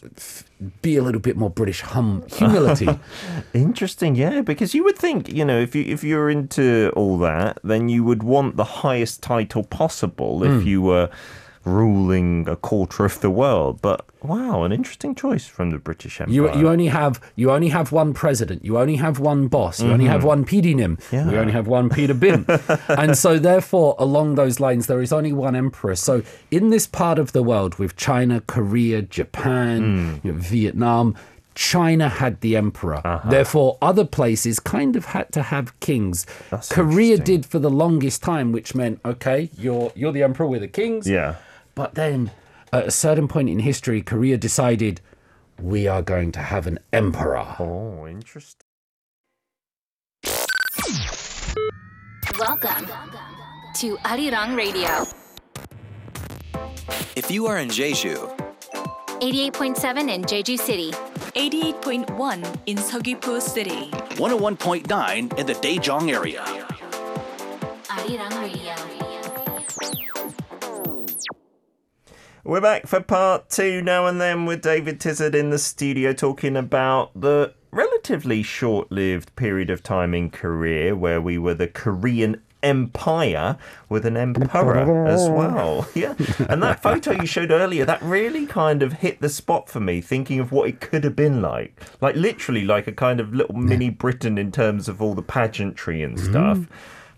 be 0.81 0.97
a 0.97 1.03
little 1.03 1.21
bit 1.21 1.37
more 1.37 1.51
British 1.51 1.81
hum 1.81 2.25
humility. 2.29 2.89
Interesting, 3.53 4.15
yeah, 4.15 4.43
because 4.43 4.75
you 4.75 4.85
would 4.85 4.97
think, 4.97 5.33
you 5.33 5.45
know, 5.45 5.59
if 5.59 5.75
you 5.75 5.83
if 5.85 6.05
you're 6.05 6.31
into 6.31 6.93
all 6.95 7.19
that, 7.19 7.59
then 7.65 7.89
you 7.89 8.05
would 8.05 8.23
want 8.23 8.57
the 8.57 8.65
highest 8.65 9.23
title 9.23 9.65
possible 9.65 10.45
if 10.45 10.63
hmm. 10.63 10.69
you 10.69 10.83
were 10.83 11.11
ruling 11.65 12.49
a 12.49 12.57
quarter 12.57 13.05
of 13.05 13.21
the 13.21 13.31
world. 13.31 13.81
But 13.83 14.05
wow, 14.23 14.65
an 14.65 14.73
interesting 14.73 15.15
choice 15.15 15.47
from 15.47 15.71
the 15.71 15.79
British 15.79 16.21
Empire. 16.21 16.35
You, 16.35 16.55
you 16.55 16.69
only 16.69 16.87
have 16.87 17.21
you 17.37 17.51
only 17.51 17.69
have 17.69 17.93
one 17.93 18.15
president. 18.15 18.65
You 18.65 18.79
only 18.79 18.97
have 18.97 19.19
one 19.19 19.49
boss. 19.49 19.81
You 19.81 19.91
only 19.91 20.07
have 20.07 20.21
mm-hmm. 20.21 20.29
one 20.29 20.45
PDNIM. 20.45 21.13
Yeah. 21.13 21.31
You 21.31 21.39
only 21.39 21.53
have 21.53 21.67
one 21.67 21.89
Peter 21.89 22.15
Bint. 22.15 22.49
and 22.89 23.17
so 23.17 23.39
therefore, 23.39 23.97
along 23.99 24.35
those 24.37 24.61
lines, 24.61 24.87
there 24.87 25.03
is 25.03 25.13
only 25.13 25.33
one 25.33 25.57
emperor. 25.57 25.97
So 25.97 26.23
in 26.51 26.71
this 26.71 26.87
part 26.87 27.19
of 27.19 27.33
the 27.33 27.43
world, 27.43 27.77
with 27.77 27.97
China, 27.97 28.41
Korea, 28.47 29.03
Japan, 29.03 29.81
mm. 30.21 30.25
you 30.25 30.33
know, 30.33 30.39
Vietnam. 30.39 31.17
China 31.55 32.09
had 32.09 32.41
the 32.41 32.57
emperor. 32.57 33.01
Uh-huh. 33.05 33.31
Therefore, 33.31 33.79
other 33.81 34.05
places 34.05 34.59
kind 34.59 34.97
of 34.97 35.05
had 35.05 35.31
to 35.33 35.43
have 35.43 35.79
kings. 35.79 36.27
That's 36.51 36.69
Korea 36.69 37.17
did 37.17 37.47
for 37.47 37.61
the 37.61 37.71
longest 37.71 38.23
time, 38.25 38.51
which 38.51 38.75
meant 38.75 39.01
okay, 39.05 39.51
you're 39.57 39.93
you're 39.95 40.11
the 40.11 40.25
emperor, 40.25 40.47
we're 40.47 40.59
the 40.59 40.67
kings. 40.67 41.09
yeah. 41.09 41.37
But 41.75 41.95
then, 41.95 42.31
at 42.73 42.87
a 42.87 42.91
certain 42.91 43.27
point 43.29 43.49
in 43.49 43.59
history, 43.59 44.01
Korea 44.01 44.37
decided 44.37 45.01
we 45.61 45.89
are 45.89 46.03
going 46.03 46.31
to 46.33 46.41
have 46.41 46.67
an 46.67 46.79
emperor. 46.93 47.57
Oh, 47.59 48.07
interesting. 48.07 48.61
Welcome 52.39 52.89
to 53.77 53.97
Arirang 53.99 54.57
Radio, 54.57 55.07
If 57.17 57.31
you 57.31 57.47
are 57.47 57.59
in 57.59 57.69
Jeju, 57.69 58.37
88.7 59.21 60.13
in 60.13 60.23
Jeju 60.23 60.59
City, 60.59 60.91
88.1 61.37 62.59
in 62.67 62.77
Seogwipo 62.77 63.41
City. 63.41 63.91
101.9 64.17 65.39
in 65.39 65.47
the 65.47 65.55
Daejeong 65.55 66.13
area. 66.13 66.43
Arirang 67.89 68.43
Radio. 68.43 69.04
We're 72.47 72.61
back 72.61 72.87
for 72.87 73.01
part 73.01 73.49
two 73.49 73.81
now 73.81 74.07
and 74.07 74.21
then 74.21 74.45
with 74.45 74.61
David 74.61 75.01
Tizard 75.01 75.35
in 75.35 75.49
the 75.49 75.59
studio 75.59 76.13
talking 76.13 76.59
about 76.59 77.19
the 77.19 77.55
relatively 77.71 78.43
short 78.43 78.93
lived 78.93 79.35
period 79.35 79.71
of 79.71 79.83
time 79.83 80.13
in 80.13 80.29
Korea 80.29 80.95
where 80.95 81.23
we 81.23 81.39
were 81.39 81.55
the 81.55 81.69
Korean 81.69 82.43
Empire 82.63 83.57
with 83.89 84.05
an 84.05 84.19
emperor 84.19 85.07
as 85.07 85.27
well. 85.31 85.89
Yeah. 85.95 86.15
And 86.51 86.63
that 86.63 86.83
photo 86.83 87.13
you 87.13 87.25
showed 87.25 87.51
earlier, 87.51 87.87
that 87.87 88.03
really 88.03 88.45
kind 88.45 88.83
of 88.83 88.93
hit 88.93 89.23
the 89.23 89.31
spot 89.31 89.71
for 89.71 89.81
me, 89.81 90.03
thinking 90.03 90.39
of 90.39 90.53
what 90.53 90.69
it 90.69 90.83
could 90.83 91.03
have 91.05 91.17
been 91.17 91.41
like. 91.41 91.81
Like 92.03 92.15
literally 92.15 92.67
like 92.67 92.87
a 92.87 92.93
kind 92.93 93.21
of 93.21 93.33
little 93.33 93.57
mini 93.57 93.89
Britain 93.89 94.37
in 94.37 94.53
terms 94.53 94.87
of 94.87 95.01
all 95.01 95.15
the 95.15 95.23
pageantry 95.23 96.03
and 96.03 96.19
mm-hmm. 96.19 96.31
stuff. 96.31 96.69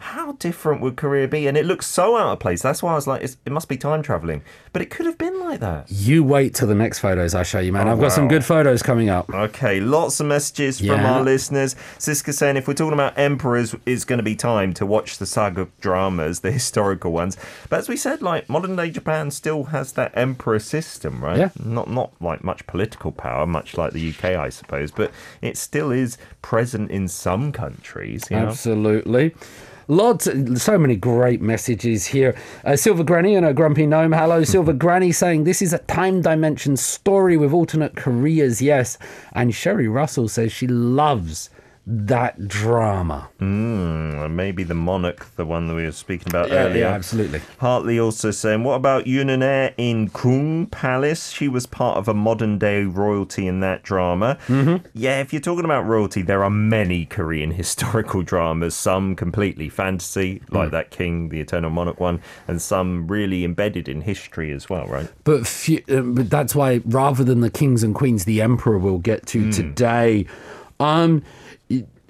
How 0.07 0.33
different 0.33 0.81
would 0.83 0.97
Korea 0.97 1.27
be? 1.27 1.49
And 1.49 1.57
it 1.57 1.67
looks 1.67 1.85
so 1.85 2.17
out 2.17 2.33
of 2.33 2.39
place. 2.39 2.63
That's 2.63 2.81
why 2.81 2.93
I 2.93 2.95
was 2.95 3.09
like, 3.09 3.23
it's, 3.23 3.37
it 3.45 3.51
must 3.51 3.69
be 3.69 3.77
time 3.77 4.03
traveling. 4.03 4.43
But 4.73 4.81
it 4.81 4.89
could 4.89 5.05
have 5.05 5.19
been 5.19 5.41
like 5.41 5.59
that. 5.59 5.91
You 5.91 6.23
wait 6.23 6.55
till 6.55 6.69
the 6.69 6.77
next 6.77 7.01
photos 7.01 7.35
I 7.35 7.43
show 7.43 7.59
you, 7.59 7.73
man. 7.73 7.89
Oh, 7.89 7.93
I've 7.93 8.01
got 8.01 8.13
some 8.13 8.29
good 8.29 8.45
photos 8.45 8.85
coming 8.85 9.09
up. 9.09 9.29
Okay, 9.29 9.81
lots 9.81 10.21
of 10.21 10.27
messages 10.27 10.79
from 10.79 11.01
our 11.01 11.23
listeners. 11.25 11.75
Siska 11.99 12.33
saying 12.33 12.57
if 12.57 12.69
we're 12.69 12.75
talking 12.75 12.93
about 12.93 13.19
emperors, 13.19 13.75
it's 13.85 14.05
going 14.05 14.19
to 14.19 14.23
be 14.23 14.37
time 14.37 14.73
to 14.75 14.87
watch 14.87 15.19
the 15.19 15.25
sageuk 15.25 15.71
dramas, 15.81 16.41
the 16.41 16.53
historical 16.61 17.11
ones. 17.11 17.37
But 17.69 17.81
as 17.81 17.89
we 17.89 17.97
said, 17.97 18.23
like 18.23 18.49
modern 18.49 18.77
day 18.77 18.91
Japan 18.91 19.33
still 19.33 19.65
has 19.65 19.93
that 19.93 20.13
emperor 20.15 20.61
system, 20.61 21.23
right? 21.23 21.39
Yeah. 21.39 21.51
Not 21.63 21.91
not 21.91 22.13
like 22.21 22.45
much 22.45 22.65
political 22.69 23.11
power, 23.11 23.45
much 23.45 23.77
like 23.77 23.93
the 23.93 24.11
UK, 24.11 24.25
I 24.37 24.51
suppose, 24.51 24.93
but 24.93 25.11
it 25.43 25.57
still 25.57 25.91
is 25.91 26.17
present 26.43 26.93
in 26.93 27.09
some 27.09 27.51
countries. 27.51 28.25
You 28.31 28.37
know? 28.37 28.47
Absolutely. 28.47 29.35
Lots, 29.89 30.29
so 30.61 30.79
many 30.79 30.97
great 30.97 31.41
messages 31.41 32.07
here. 32.07 32.37
Uh, 32.65 32.75
Silver 32.75 33.05
Granny 33.05 33.37
and 33.37 33.47
a 33.47 33.55
grumpy 33.55 33.87
gnome. 33.87 34.11
Hello, 34.11 34.43
Silver 34.45 34.73
Granny 34.73 35.13
saying 35.13 35.45
this 35.45 35.63
is 35.63 35.73
a 35.73 35.79
time 35.79 36.23
dimension 36.23 36.77
story 36.77 37.37
with 37.37 37.53
alternate 37.53 37.95
careers. 37.95 38.61
Yes, 38.61 38.99
and 39.33 39.55
Sherry 39.55 39.87
Russell 39.87 40.27
says 40.27 40.51
she 40.51 40.67
loves 40.67 41.51
that 41.89 42.49
drama. 42.49 43.29
Mm, 43.41 44.33
maybe 44.33 44.65
the 44.65 44.75
monarch, 44.75 45.27
the 45.37 45.47
one 45.47 45.69
that 45.69 45.75
we 45.75 45.85
were 45.85 45.93
speaking 45.93 46.29
about 46.29 46.49
Yeah, 46.49 46.65
earlier. 46.65 46.81
yeah, 46.85 46.93
absolutely. 46.93 47.41
Hartley 47.59 48.01
also 48.01 48.33
saying, 48.33 48.65
what 48.65 48.75
about 48.75 49.05
Yunaner 49.05 49.73
in 49.77 50.09
Kung 50.11 50.67
Palace? 50.67 51.31
She 51.31 51.47
was 51.47 51.65
part 51.67 51.97
of 51.97 52.09
a 52.09 52.15
modern 52.15 52.59
day 52.59 52.83
royalty 52.83 53.47
in 53.47 53.61
that 53.61 53.85
drama. 53.85 54.37
Mm-hmm. 54.49 54.85
Yeah, 54.95 55.21
if 55.21 55.33
you're 55.33 55.41
talking 55.41 55.65
about 55.65 55.87
royalty, 55.87 56.23
there 56.23 56.43
are 56.43 56.51
many 56.51 57.05
Korean 57.05 57.51
historical 57.53 58.23
dramas, 58.23 58.75
some 58.75 59.15
completely 59.15 59.69
fantasy, 59.69 60.43
like 60.51 60.73
that 60.73 60.91
King, 60.91 61.29
the 61.29 61.41
Eternal 61.41 61.71
Monarch 61.71 62.01
one, 62.01 62.21
and 62.49 62.61
some 62.61 63.07
really 63.07 63.45
embedded 63.45 63.89
in 63.89 64.01
history 64.01 64.51
as 64.51 64.69
well, 64.69 64.87
right? 64.89 65.09
But, 65.23 65.47
few, 65.47 65.83
uh, 65.89 66.01
but 66.01 66.31
that's 66.31 66.55
why 66.55 66.81
rather 66.85 67.23
than 67.23 67.43
the 67.43 67.51
kings 67.51 67.85
and 67.85 67.95
queens, 67.95 68.25
the 68.25 68.43
emperor 68.43 68.77
we'll 68.77 68.99
get 68.99 69.25
to 69.27 69.53
today. 69.53 70.27
Um, 70.81 71.23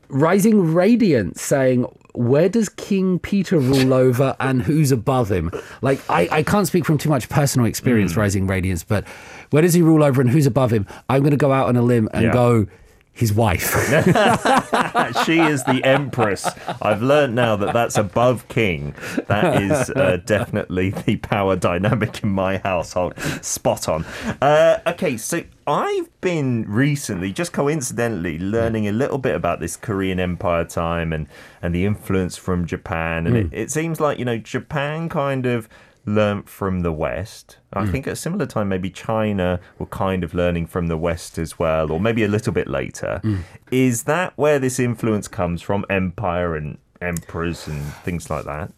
Rising 0.09 0.73
Radiant 0.75 1.39
saying, 1.39 1.85
where 2.15 2.49
does 2.49 2.69
King 2.69 3.19
Peter 3.19 3.59
rule 3.59 3.93
over 3.93 4.37
and 4.41 4.63
who's 4.63 4.93
above 4.93 5.31
him? 5.31 5.51
Like, 5.83 6.01
I, 6.09 6.29
I 6.31 6.43
can't 6.43 6.67
speak 6.67 6.85
from 6.85 6.97
too 6.97 7.09
much 7.11 7.29
personal 7.29 7.67
experience, 7.67 8.15
hmm. 8.15 8.21
Rising 8.21 8.47
Radiance, 8.47 8.85
but 8.85 9.05
where 9.51 9.63
does 9.63 9.75
he 9.75 9.83
rule 9.83 10.03
over 10.03 10.21
and 10.21 10.31
who's 10.31 10.47
above 10.47 10.73
him? 10.73 10.87
I'm 11.09 11.21
going 11.23 11.33
to 11.33 11.37
go 11.37 11.53
out 11.53 11.69
on 11.69 11.77
a 11.77 11.83
limb 11.83 12.09
and 12.15 12.25
Yeah. 12.25 12.33
go, 12.33 12.67
his 13.17 13.33
wife. 13.33 13.71
she 15.25 15.41
is 15.41 15.65
the 15.65 15.81
empress. 15.85 16.47
I've 16.83 17.01
learned 17.01 17.35
now 17.35 17.57
that 17.57 17.73
that's 17.73 17.97
above 17.97 18.47
king. 18.49 18.95
That 19.27 19.63
is 19.63 19.89
uh, 19.91 20.19
definitely 20.27 20.91
the 20.91 21.17
power 21.17 21.57
dynamic 21.57 22.23
in 22.23 22.29
my 22.29 22.59
household. 22.59 23.19
Spot 23.41 23.89
on. 23.89 24.05
Uh, 24.43 24.81
okay, 24.87 25.17
so 25.17 25.43
I've 25.67 26.21
been 26.21 26.67
recently, 26.69 27.33
just 27.33 27.55
coincidentally, 27.55 28.39
learning 28.39 28.87
a 28.87 28.93
little 28.93 29.19
bit 29.19 29.35
about 29.35 29.61
this 29.61 29.79
Korean 29.79 30.21
Empire 30.21 30.65
time 30.65 31.15
and, 31.15 31.27
and 31.63 31.75
the 31.75 31.87
influence 31.87 32.37
from 32.37 32.67
Japan. 32.67 33.27
And 33.27 33.35
it, 33.35 33.49
it 33.51 33.71
seems 33.71 33.99
like, 33.99 34.19
you 34.19 34.27
know, 34.27 34.37
Japan 34.37 35.09
kind 35.09 35.47
of 35.47 35.71
learnt 36.07 36.49
from 36.49 36.81
the 36.81 36.93
West. 36.93 37.59
I 37.73 37.85
hmm. 37.85 37.93
think 37.93 38.07
at 38.07 38.15
a 38.15 38.17
similar 38.17 38.47
time, 38.47 38.69
maybe 38.69 38.89
China 38.89 39.61
were 39.79 39.87
kind 39.87 40.25
of 40.25 40.33
learning 40.33 40.67
from 40.67 40.87
the 40.87 40.97
West 40.97 41.37
as 41.37 41.59
well, 41.59 41.91
or 41.93 42.01
maybe 42.01 42.23
a 42.23 42.29
little 42.29 42.53
bit 42.53 42.69
later. 42.69 43.19
Hmm. 43.23 43.39
Is 43.71 44.05
that 44.05 44.33
where 44.37 44.59
this 44.59 44.79
influence 44.79 45.29
comes 45.29 45.61
from? 45.61 45.85
Empire 45.91 46.57
and 46.57 46.79
emperors 47.03 47.67
and 47.67 47.83
things 48.05 48.31
like 48.31 48.45
that? 48.45 48.73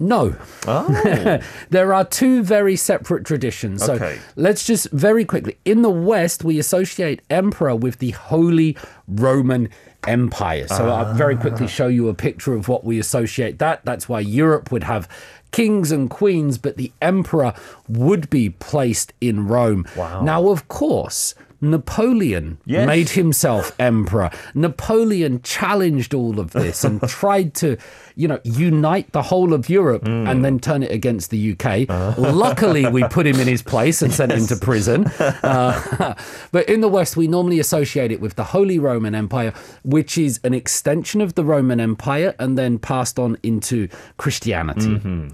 No. 0.00 0.34
Oh, 0.66 1.40
There 1.70 1.94
are 1.94 2.04
two 2.04 2.42
very 2.42 2.74
separate 2.74 3.24
traditions. 3.24 3.84
So 3.84 3.94
Okay. 3.94 4.18
let's 4.34 4.64
just 4.64 4.90
very 4.90 5.24
quickly. 5.24 5.58
In 5.64 5.82
the 5.82 5.90
West, 5.90 6.42
we 6.42 6.58
associate 6.58 7.20
emperor 7.30 7.76
with 7.76 7.98
the 7.98 8.10
Holy 8.12 8.76
Roman 9.06 9.68
Empire. 10.06 10.66
So 10.66 10.88
I'll 10.88 11.06
ah. 11.06 11.12
very 11.14 11.36
quickly 11.36 11.68
show 11.68 11.86
you 11.86 12.08
a 12.08 12.14
picture 12.14 12.54
of 12.54 12.66
what 12.68 12.84
we 12.84 12.98
associate 12.98 13.58
that. 13.58 13.84
That's 13.84 14.08
why 14.08 14.20
Europe 14.20 14.72
would 14.72 14.84
have 14.84 15.06
kings 15.52 15.92
and 15.92 16.08
queens, 16.08 16.58
but 16.58 16.76
the 16.76 16.92
emperor 17.02 17.52
would 17.88 18.30
be 18.30 18.48
placed 18.50 19.12
in 19.20 19.46
Rome. 19.46 19.86
Wow. 19.96 20.22
Now, 20.22 20.48
of 20.48 20.68
course, 20.68 21.34
Napoleon 21.60 22.58
Yes. 22.64 22.86
made 22.86 23.10
himself 23.10 23.74
emperor. 23.78 24.30
Napoleon 24.54 25.40
challenged 25.42 26.14
all 26.14 26.40
of 26.40 26.52
this 26.52 26.84
and 26.84 27.00
tried 27.08 27.54
to, 27.54 27.76
you 28.16 28.28
know, 28.28 28.38
unite 28.44 29.12
the 29.12 29.22
whole 29.22 29.52
of 29.52 29.68
Europe 29.68 30.06
hmm. 30.06 30.26
and 30.26 30.44
then 30.44 30.58
turn 30.58 30.82
it 30.82 30.90
against 30.90 31.30
the 31.30 31.52
UK. 31.52 31.88
Uh-huh. 31.88 32.32
Luckily, 32.32 32.86
we 32.86 33.04
put 33.04 33.26
him 33.26 33.38
in 33.38 33.46
his 33.46 33.62
place 33.62 34.00
and 34.02 34.12
sent 34.12 34.32
him 34.32 34.46
to 34.46 34.56
prison. 34.56 35.10
Uh, 35.42 36.14
but 36.52 36.68
in 36.68 36.80
the 36.80 36.88
West, 36.88 37.16
we 37.16 37.26
normally 37.26 37.60
associate 37.60 38.12
it 38.12 38.20
with 38.20 38.34
the 38.34 38.44
Holy 38.44 38.78
Roman 38.78 39.14
Empire, 39.14 39.52
which 39.84 40.18
is 40.18 40.40
an 40.44 40.52
extension 40.54 41.20
of 41.20 41.34
the 41.34 41.44
Roman 41.44 41.80
Empire 41.80 42.34
and 42.38 42.58
then 42.58 42.78
passed 42.78 43.18
on 43.18 43.38
into 43.42 43.88
Christianity. 44.16 44.96
Mm-hmm. 44.96 45.28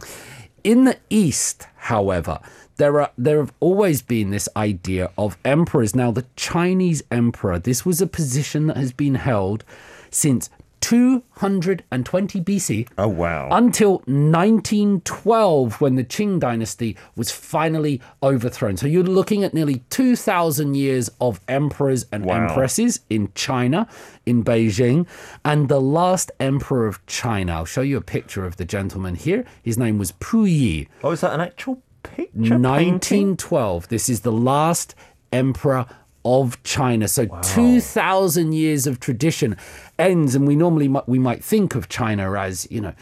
In 0.65 0.85
the 0.85 0.97
East, 1.11 1.67
however, 1.77 2.41
there 2.77 3.01
are 3.01 3.11
there 3.17 3.39
have 3.39 3.53
always 3.61 4.03
been 4.03 4.31
this 4.31 4.49
idea 4.57 5.11
of 5.17 5.37
emperors. 5.45 5.95
Now, 5.95 6.11
the 6.11 6.27
Chinese 6.37 7.03
emperor, 7.11 7.59
this 7.59 7.85
was 7.87 8.01
a 8.01 8.07
position 8.07 8.67
that 8.69 8.77
has 8.77 8.93
been 8.93 9.15
held 9.17 9.65
since 10.11 10.51
220 10.81 12.41
BC 12.43 12.87
oh 12.99 13.09
wow. 13.09 13.49
until 13.51 14.03
1912 14.07 15.81
when 15.81 15.97
the 15.97 16.05
Qing 16.05 16.39
dynasty 16.39 16.97
was 17.17 17.31
finally 17.33 18.01
overthrown. 18.23 18.77
So 18.77 18.87
you're 18.87 19.03
looking 19.03 19.43
at 19.43 19.53
nearly 19.55 19.83
2,000 19.91 20.75
years 20.75 21.11
of 21.21 21.41
emperors 21.49 22.07
and 22.13 22.25
Wow. 22.25 22.47
empresses 22.47 23.01
in 23.11 23.31
China, 23.35 23.89
in 24.27 24.45
Beijing, 24.45 25.07
and 25.45 25.69
the 25.69 25.81
last 25.81 26.31
emperor 26.39 26.87
of 26.87 27.05
China. 27.07 27.53
I'll 27.55 27.65
show 27.65 27.81
you 27.81 27.97
a 27.97 28.03
picture 28.03 28.45
of 28.45 28.57
the 28.57 28.65
gentleman 28.65 29.15
here. 29.17 29.45
His 29.63 29.77
name 29.79 29.99
was 29.99 30.13
Puyi. 30.13 30.89
oh, 31.03 31.11
is 31.11 31.21
that 31.23 31.33
an 31.33 31.41
actual 31.41 31.83
picture? 32.09 32.31
painting? 32.35 32.63
1912. 32.63 33.89
This 33.89 34.09
is 34.09 34.21
the 34.21 34.33
last 34.33 34.95
emperor 35.33 35.87
of 36.25 36.61
China. 36.65 37.07
So 37.09 37.27
2,000 37.43 38.53
years 38.53 38.87
of 38.87 38.99
tradition 39.01 39.57
ends, 39.99 40.35
and 40.35 40.47
we 40.47 40.57
normally 40.57 40.89
we 41.07 41.19
might 41.19 41.43
think 41.45 41.75
of 41.75 41.89
China 41.89 42.33
as 42.39 42.67
you 42.71 42.81
know, 42.81 42.95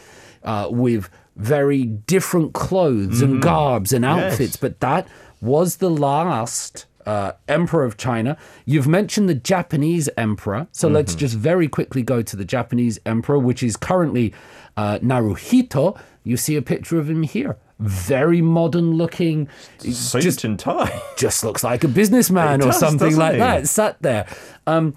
uh, 0.42 0.68
with 0.70 1.08
very 1.36 1.84
different 1.84 2.52
clothes 2.52 3.20
and 3.22 3.42
garbs 3.42 3.92
and 3.92 4.04
outfits, 4.04 4.52
Yes. 4.52 4.56
but 4.56 4.80
that 4.80 5.08
was 5.40 5.76
the 5.76 5.90
last 5.90 6.86
uh, 7.06 7.32
emperor 7.48 7.84
of 7.84 7.96
China. 7.96 8.36
You've 8.66 8.86
mentioned 8.86 9.28
the 9.28 9.34
Japanese 9.34 10.08
emperor, 10.16 10.68
so 10.72 10.88
let's 10.88 11.14
just 11.14 11.34
very 11.34 11.66
quickly 11.68 12.02
go 12.02 12.22
to 12.22 12.36
the 12.36 12.44
Japanese 12.44 12.98
emperor, 13.04 13.38
which 13.38 13.62
is 13.62 13.76
currently 13.76 14.32
uh, 14.76 14.98
Naruhito. 15.00 15.98
You 16.22 16.36
see 16.36 16.56
a 16.56 16.62
picture 16.62 16.98
of 16.98 17.10
him 17.10 17.22
here. 17.24 17.56
Very 17.78 18.40
modern 18.40 18.92
looking. 18.92 19.48
Suit 19.78 20.22
just 20.22 20.44
and 20.44 20.58
tie. 20.58 21.00
just 21.16 21.42
looks 21.44 21.64
like 21.64 21.82
a 21.84 21.88
businessman 21.88 22.60
or 22.62 22.66
does, 22.66 22.78
something 22.78 23.16
like 23.16 23.32
he? 23.34 23.38
that 23.40 23.66
sat 23.68 24.00
there. 24.00 24.26
Um, 24.66 24.94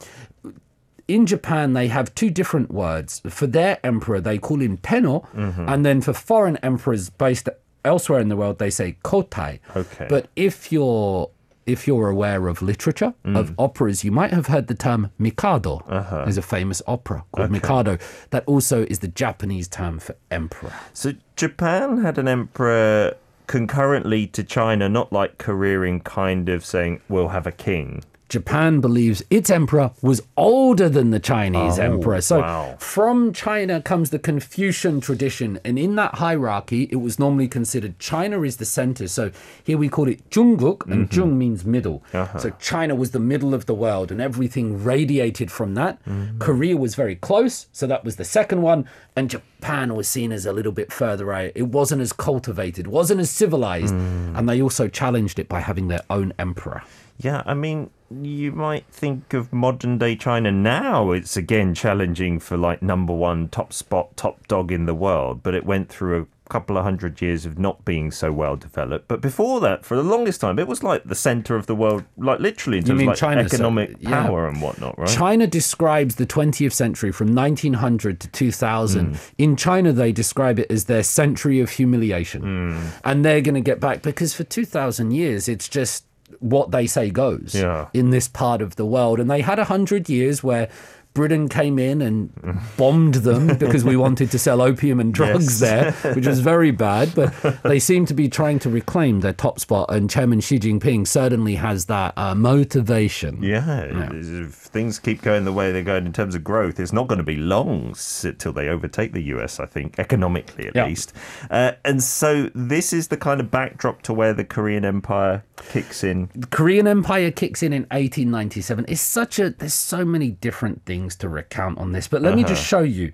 in 1.08 1.26
Japan, 1.26 1.74
they 1.74 1.88
have 1.88 2.14
two 2.16 2.30
different 2.30 2.70
words. 2.72 3.22
For 3.30 3.48
their 3.48 3.80
emperor, 3.84 4.20
they 4.22 4.38
call 4.38 4.62
him 4.62 4.78
Tenno, 4.78 5.22
Mm-hmm. 5.36 5.68
and 5.70 5.86
then 5.86 6.02
for 6.02 6.14
foreign 6.14 6.58
emperors 6.58 7.10
based 7.10 7.48
elsewhere 7.86 8.20
in 8.20 8.28
the 8.28 8.36
world, 8.36 8.60
they 8.60 8.70
say 8.70 8.98
Kotai. 9.04 9.60
Okay. 9.76 10.08
But 10.10 10.28
if 10.36 10.72
you're 10.72 11.30
if 11.68 11.86
you're 11.88 12.10
aware 12.10 12.48
of 12.48 12.62
literature, 12.62 13.14
Mm. 13.26 13.38
of 13.38 13.54
operas, 13.60 14.04
you 14.04 14.12
might 14.12 14.32
have 14.32 14.48
heard 14.48 14.68
the 14.68 14.74
term 14.74 15.12
Mikado. 15.20 15.84
Uh-huh. 15.88 16.24
There's 16.24 16.38
a 16.38 16.42
famous 16.42 16.82
opera 16.88 17.24
called 17.34 17.52
Mikado. 17.52 17.98
That 18.32 18.44
also 18.48 18.84
is 18.86 19.00
the 19.00 19.08
Japanese 19.10 19.68
term 19.68 20.00
for 20.00 20.16
emperor. 20.32 20.74
So 20.94 21.14
Japan 21.36 22.02
had 22.04 22.18
an 22.18 22.28
emperor 22.28 23.16
concurrently 23.48 24.28
to 24.28 24.44
China, 24.44 24.90
not 24.90 25.12
like 25.14 25.38
careering, 25.38 26.00
kind 26.02 26.50
of 26.50 26.66
saying 26.66 27.02
we'll 27.10 27.30
have 27.30 27.46
a 27.48 27.52
king. 27.52 28.04
Japan 28.30 28.82
believes 28.82 29.24
its 29.30 29.50
emperor 29.50 29.92
was 30.02 30.22
older 30.36 30.90
than 30.90 31.12
the 31.12 31.20
Chinese 31.20 31.80
Oh, 31.80 31.84
emperor. 31.84 32.20
So 32.22 32.40
wow. 32.42 32.76
from 32.78 33.32
China 33.34 33.82
comes 33.82 34.10
the 34.10 34.20
Confucian 34.20 35.00
tradition. 35.02 35.60
And 35.64 35.80
in 35.80 35.96
that 35.96 36.16
hierarchy, 36.16 36.84
it 36.92 36.98
was 36.98 37.20
normally 37.20 37.48
considered 37.48 38.00
China 38.00 38.42
is 38.42 38.58
the 38.58 38.66
center. 38.66 39.08
So 39.08 39.32
here 39.64 39.78
we 39.78 39.90
call 39.90 40.08
it 40.08 40.30
Jungguk, 40.30 40.86
and 40.88 41.08
Mm-hmm. 41.08 41.20
Jung 41.20 41.38
means 41.38 41.64
middle. 41.66 42.04
Uh-huh. 42.14 42.38
So 42.40 42.50
China 42.60 42.96
was 42.96 43.12
the 43.12 43.20
middle 43.20 43.54
of 43.54 43.66
the 43.66 43.74
world, 43.74 44.12
and 44.12 44.20
everything 44.20 44.84
radiated 44.84 45.52
from 45.52 45.76
that. 45.76 46.04
Mm-hmm. 46.06 46.40
Korea 46.40 46.76
was 46.76 46.96
very 46.96 47.16
close. 47.16 47.68
So 47.72 47.88
that 47.88 48.04
was 48.04 48.18
the 48.18 48.26
second 48.26 48.62
one. 48.62 48.90
And 49.16 49.30
Japan 49.30 49.96
was 49.96 50.08
seen 50.08 50.32
as 50.32 50.46
a 50.46 50.52
little 50.54 50.72
bit 50.72 50.92
further 50.92 51.32
out. 51.34 51.52
It 51.56 51.70
wasn't 51.70 52.02
as 52.02 52.14
cultivated, 52.14 52.88
wasn't 52.88 53.20
as 53.22 53.30
civilized. 53.32 53.94
Mm. 53.94 54.38
And 54.38 54.50
they 54.50 54.62
also 54.62 54.88
challenged 54.88 55.40
it 55.40 55.48
by 55.48 55.62
having 55.62 55.88
their 55.88 56.02
own 56.10 56.34
emperor. 56.38 56.84
Yeah, 57.20 57.42
I 57.46 57.54
mean, 57.56 57.90
you 58.10 58.52
might 58.52 58.86
think 58.88 59.34
of 59.34 59.52
modern 59.52 59.98
day 59.98 60.16
China 60.16 60.52
now. 60.52 61.12
It's 61.12 61.36
again 61.36 61.74
challenging 61.74 62.40
for 62.40 62.58
like 62.58 62.82
number 62.82 63.14
one 63.14 63.50
top 63.50 63.74
spot, 63.74 64.16
top 64.16 64.48
dog 64.48 64.72
in 64.72 64.86
the 64.86 64.96
world, 64.96 65.44
but 65.44 65.54
it 65.54 65.66
went 65.66 65.90
through 65.90 66.22
a 66.22 66.50
couple 66.50 66.78
of 66.78 66.84
hundred 66.84 67.22
years 67.22 67.46
of 67.46 67.60
not 67.60 67.84
being 67.84 68.10
so 68.10 68.32
well 68.32 68.56
developed. 68.56 69.10
But 69.10 69.20
before 69.20 69.60
that, 69.62 69.84
for 69.84 69.98
the 69.98 70.04
longest 70.04 70.40
time, 70.40 70.58
it 70.58 70.68
was 70.68 70.84
like 70.84 71.04
the 71.04 71.16
center 71.16 71.58
of 71.58 71.68
the 71.68 71.76
world, 71.76 72.06
like 72.18 72.40
literally 72.40 72.78
in 72.78 72.86
terms 72.86 73.02
of 73.02 73.08
like 73.08 73.18
China, 73.18 73.48
so- 73.48 73.56
economic 73.56 73.98
yeah. 74.00 74.26
power 74.26 74.48
and 74.48 74.62
whatnot, 74.62 74.98
right? 74.98 75.10
China 75.10 75.46
describes 75.46 76.16
the 76.16 76.26
20th 76.26 76.74
century 76.74 77.12
from 77.12 77.36
1900 77.36 78.22
to 78.22 78.28
2000. 78.30 79.06
Hmm. 79.06 79.16
In 79.38 79.56
China, 79.58 79.92
they 79.92 80.14
describe 80.14 80.60
it 80.60 80.72
as 80.72 80.86
their 80.86 81.04
century 81.04 81.60
of 81.60 81.72
humiliation. 81.72 82.42
Hmm. 82.42 82.88
And 83.04 83.26
they're 83.26 83.42
going 83.42 83.56
to 83.56 83.62
get 83.62 83.82
back 83.82 84.02
because 84.02 84.34
for 84.34 84.46
2,000 84.46 85.12
years, 85.12 85.50
it's 85.50 85.68
just 85.68 86.06
what 86.40 86.72
they 86.72 86.86
say 86.88 87.10
goes 87.10 87.56
Yeah. 87.56 87.88
in 87.94 88.10
this 88.10 88.28
part 88.28 88.62
of 88.62 88.76
the 88.76 88.86
world. 88.86 89.20
And 89.20 89.30
they 89.30 89.42
had 89.42 89.60
a 89.60 89.64
100 89.66 90.10
years 90.10 90.44
where 90.44 90.70
Britain 91.18 91.50
came 91.50 91.80
in 91.80 92.00
and 92.04 92.30
bombed 92.78 93.16
them 93.16 93.48
because 93.58 93.84
we 93.84 93.98
wanted 93.98 94.30
to 94.30 94.38
sell 94.38 94.62
opium 94.62 95.00
and 95.00 95.12
drugs 95.12 95.60
there, 95.60 95.94
which 96.14 96.28
was 96.28 96.42
very 96.42 96.70
bad. 96.70 97.12
But 97.16 97.34
they 97.64 97.80
seem 97.80 98.06
to 98.06 98.14
be 98.14 98.30
trying 98.30 98.60
to 98.60 98.70
reclaim 98.70 99.22
their 99.22 99.34
top 99.34 99.60
spot. 99.60 99.92
And 99.92 100.12
Chairman 100.12 100.42
Xi 100.42 100.60
Jinping 100.60 101.08
certainly 101.08 101.56
has 101.56 101.86
that 101.86 102.14
uh, 102.16 102.36
motivation. 102.36 103.42
Yeah, 103.42 103.88
if 104.12 104.54
things 104.54 105.00
keep 105.00 105.24
going 105.24 105.44
the 105.44 105.52
way 105.52 105.72
they're 105.72 105.82
going 105.82 106.06
in 106.06 106.14
terms 106.14 106.36
of 106.36 106.44
growth, 106.44 106.80
it's 106.80 106.94
not 106.94 107.08
going 107.08 107.18
to 107.18 107.24
be 107.24 107.36
long 107.38 107.96
till 108.38 108.54
they 108.54 108.68
overtake 108.70 109.14
the 109.14 109.24
US, 109.36 109.60
I 109.60 109.66
think, 109.66 109.98
economically 109.98 110.68
at 110.68 110.76
Yeah. 110.76 110.86
least. 110.86 111.14
Uh, 111.50 111.72
and 111.84 112.04
so 112.04 112.52
this 112.54 112.94
is 112.94 113.08
the 113.08 113.18
kind 113.18 113.40
of 113.40 113.50
backdrop 113.50 114.04
to 114.04 114.14
where 114.14 114.36
the 114.36 114.46
Korean 114.46 114.86
Empire 114.86 115.44
kicks 115.72 116.04
in. 116.04 116.30
the 116.36 116.46
Korean 116.46 116.86
Empire 116.86 117.32
kicks 117.32 117.64
in 117.64 117.74
in 117.74 117.82
1897. 117.90 118.86
It's 118.88 119.02
such 119.02 119.40
a 119.40 119.50
there's 119.50 119.74
so 119.74 120.06
many 120.06 120.30
different 120.30 120.86
things 120.86 121.07
to 121.18 121.30
recount 121.30 121.78
on 121.80 121.92
this, 121.94 122.08
but 122.08 122.22
let 122.22 122.36
me 122.36 122.44
just 122.44 122.62
Uh-huh. 122.74 122.82
show 122.82 122.84
you 122.84 123.12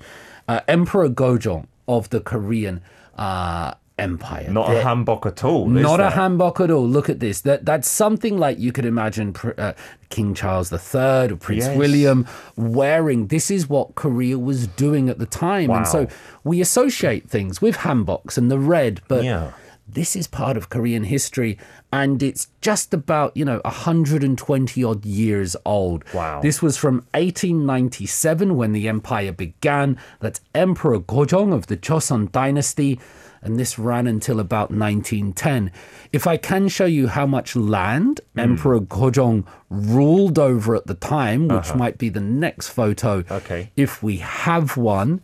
uh, 0.48 0.60
Emperor 0.68 1.08
Gojong 1.10 1.68
of 1.88 2.10
the 2.10 2.20
Korean 2.20 2.82
uh, 3.18 3.74
Empire. 4.00 4.50
Not 4.50 4.68
There- 4.70 4.82
a 4.82 4.84
hanbok 4.84 5.26
at 5.28 5.44
all. 5.44 5.68
not 5.68 6.00
a 6.00 6.10
hanbok 6.10 6.60
at 6.60 6.72
all. 6.72 6.88
Look 6.88 7.10
at 7.10 7.20
this. 7.20 7.42
That 7.42 7.64
that's 7.64 7.88
something 7.88 8.38
like 8.40 8.58
you 8.60 8.72
could 8.72 8.86
imagine 8.86 9.36
uh, 9.58 9.74
King 10.10 10.34
Charles 10.34 10.72
III 10.74 11.32
or 11.32 11.36
Prince 11.38 11.66
Yes. 11.66 11.78
William 11.78 12.26
wearing. 12.58 13.28
This 13.28 13.52
is 13.52 13.70
what 13.70 13.94
Korea 13.96 14.40
was 14.40 14.66
doing 14.68 15.10
at 15.10 15.20
the 15.20 15.28
time, 15.28 15.70
and 15.70 15.88
so 15.88 16.08
we 16.44 16.60
associate 16.60 17.30
things 17.30 17.62
with 17.62 17.78
hanboks 17.78 18.36
and 18.38 18.50
the 18.50 18.58
red, 18.60 19.00
but 19.08 19.24
Yeah. 19.24 19.52
This 19.88 20.16
is 20.16 20.28
part 20.28 20.58
of 20.58 20.70
Korean 20.70 21.04
history, 21.04 21.58
and 21.92 22.22
it's 22.24 22.48
just 22.62 22.94
about 22.94 23.36
you 23.36 23.46
know 23.46 23.62
120 23.66 24.84
odd 24.84 25.06
years 25.06 25.56
old. 25.66 26.04
Wow. 26.14 26.42
This 26.42 26.62
was 26.62 26.78
from 26.78 27.06
1897 27.14 28.56
when 28.56 28.72
the 28.72 28.88
empire 28.88 29.32
began. 29.32 29.98
That's 30.20 30.42
Emperor 30.56 31.00
Gojong 31.00 31.54
of 31.54 31.68
the 31.68 31.78
Joseon 31.78 32.32
dynasty, 32.32 33.00
and 33.42 33.60
this 33.60 33.78
ran 33.78 34.08
until 34.08 34.40
about 34.40 34.72
1910. 34.72 35.72
If 36.12 36.28
I 36.28 36.38
can 36.38 36.68
show 36.70 36.86
you 36.86 37.08
how 37.08 37.26
much 37.26 37.56
land 37.56 38.22
hmm. 38.34 38.40
Emperor 38.40 38.80
Gojong 38.80 39.46
ruled 39.70 40.40
over 40.40 40.76
at 40.76 40.88
the 40.88 40.94
time, 40.94 41.48
which 41.48 41.70
uh-huh. 41.70 41.78
might 41.78 41.98
be 41.98 42.10
the 42.10 42.22
next 42.22 42.70
photo, 42.70 43.24
Okay. 43.30 43.72
if 43.76 44.02
we 44.02 44.18
have 44.18 44.78
one. 44.78 45.22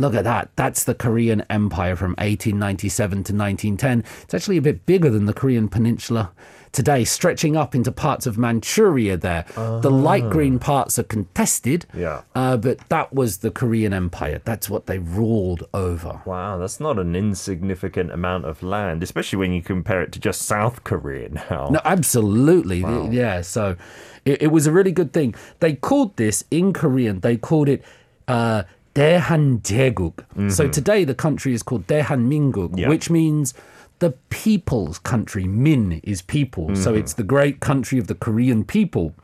Look 0.00 0.14
at 0.14 0.24
that. 0.24 0.48
That's 0.56 0.84
the 0.84 0.94
Korean 0.94 1.44
Empire 1.50 1.94
from 1.94 2.12
1897 2.12 3.10
to 3.10 3.34
1910. 3.34 4.04
It's 4.22 4.32
actually 4.32 4.56
a 4.56 4.62
bit 4.62 4.86
bigger 4.86 5.10
than 5.10 5.26
the 5.26 5.34
Korean 5.34 5.68
Peninsula 5.68 6.32
today, 6.72 7.04
stretching 7.04 7.54
up 7.54 7.74
into 7.74 7.92
parts 7.92 8.26
of 8.26 8.38
Manchuria 8.38 9.18
there. 9.18 9.44
The 9.56 9.90
light 9.90 10.30
green 10.30 10.58
parts 10.58 10.98
are 10.98 11.02
contested, 11.02 11.84
Yeah. 11.94 12.22
uh, 12.34 12.56
but 12.56 12.78
that 12.88 13.12
was 13.12 13.38
the 13.38 13.50
Korean 13.50 13.92
Empire. 13.92 14.40
That's 14.44 14.70
what 14.70 14.86
they 14.86 14.98
ruled 14.98 15.68
over. 15.74 16.22
Wow, 16.24 16.56
that's 16.56 16.80
not 16.80 16.98
an 16.98 17.14
insignificant 17.14 18.10
amount 18.10 18.46
of 18.46 18.62
land, 18.62 19.02
especially 19.02 19.38
when 19.38 19.52
you 19.52 19.60
compare 19.60 20.00
it 20.00 20.12
to 20.12 20.18
just 20.18 20.42
South 20.42 20.82
Korea 20.84 21.28
now. 21.28 21.68
No, 21.70 21.80
absolutely. 21.84 22.80
Yeah. 23.12 23.42
So 23.42 23.76
it, 24.24 24.40
it 24.42 24.48
was 24.52 24.66
a 24.66 24.72
really 24.72 24.92
good 24.92 25.12
thing. 25.12 25.34
They 25.58 25.74
called 25.74 26.16
this 26.16 26.44
in 26.50 26.72
Korean, 26.72 27.20
they 27.20 27.36
called 27.36 27.68
it 27.68 27.84
uh, 28.28 28.62
Daehanjaeguk. 29.00 30.50
So 30.50 30.64
mm-hmm. 30.64 30.70
today 30.70 31.04
the 31.04 31.14
country 31.14 31.54
is 31.54 31.62
called 31.62 31.86
Daehanminguk, 31.86 32.78
Yeah. 32.78 32.88
which 32.88 33.08
means 33.08 33.54
the 34.00 34.10
people's 34.28 34.98
country. 34.98 35.44
Min 35.44 36.00
is 36.04 36.20
people. 36.22 36.76
So 36.76 36.90
mm-hmm. 36.90 37.00
it's 37.00 37.14
the 37.14 37.22
great 37.22 37.60
country 37.60 37.98
of 37.98 38.06
the 38.08 38.14
Korean 38.14 38.64
people. 38.64 39.14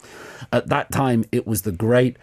At 0.52 0.68
that 0.68 0.90
time, 0.92 1.24
it 1.30 1.46
was 1.46 1.62
the 1.62 1.72
great 1.72 2.16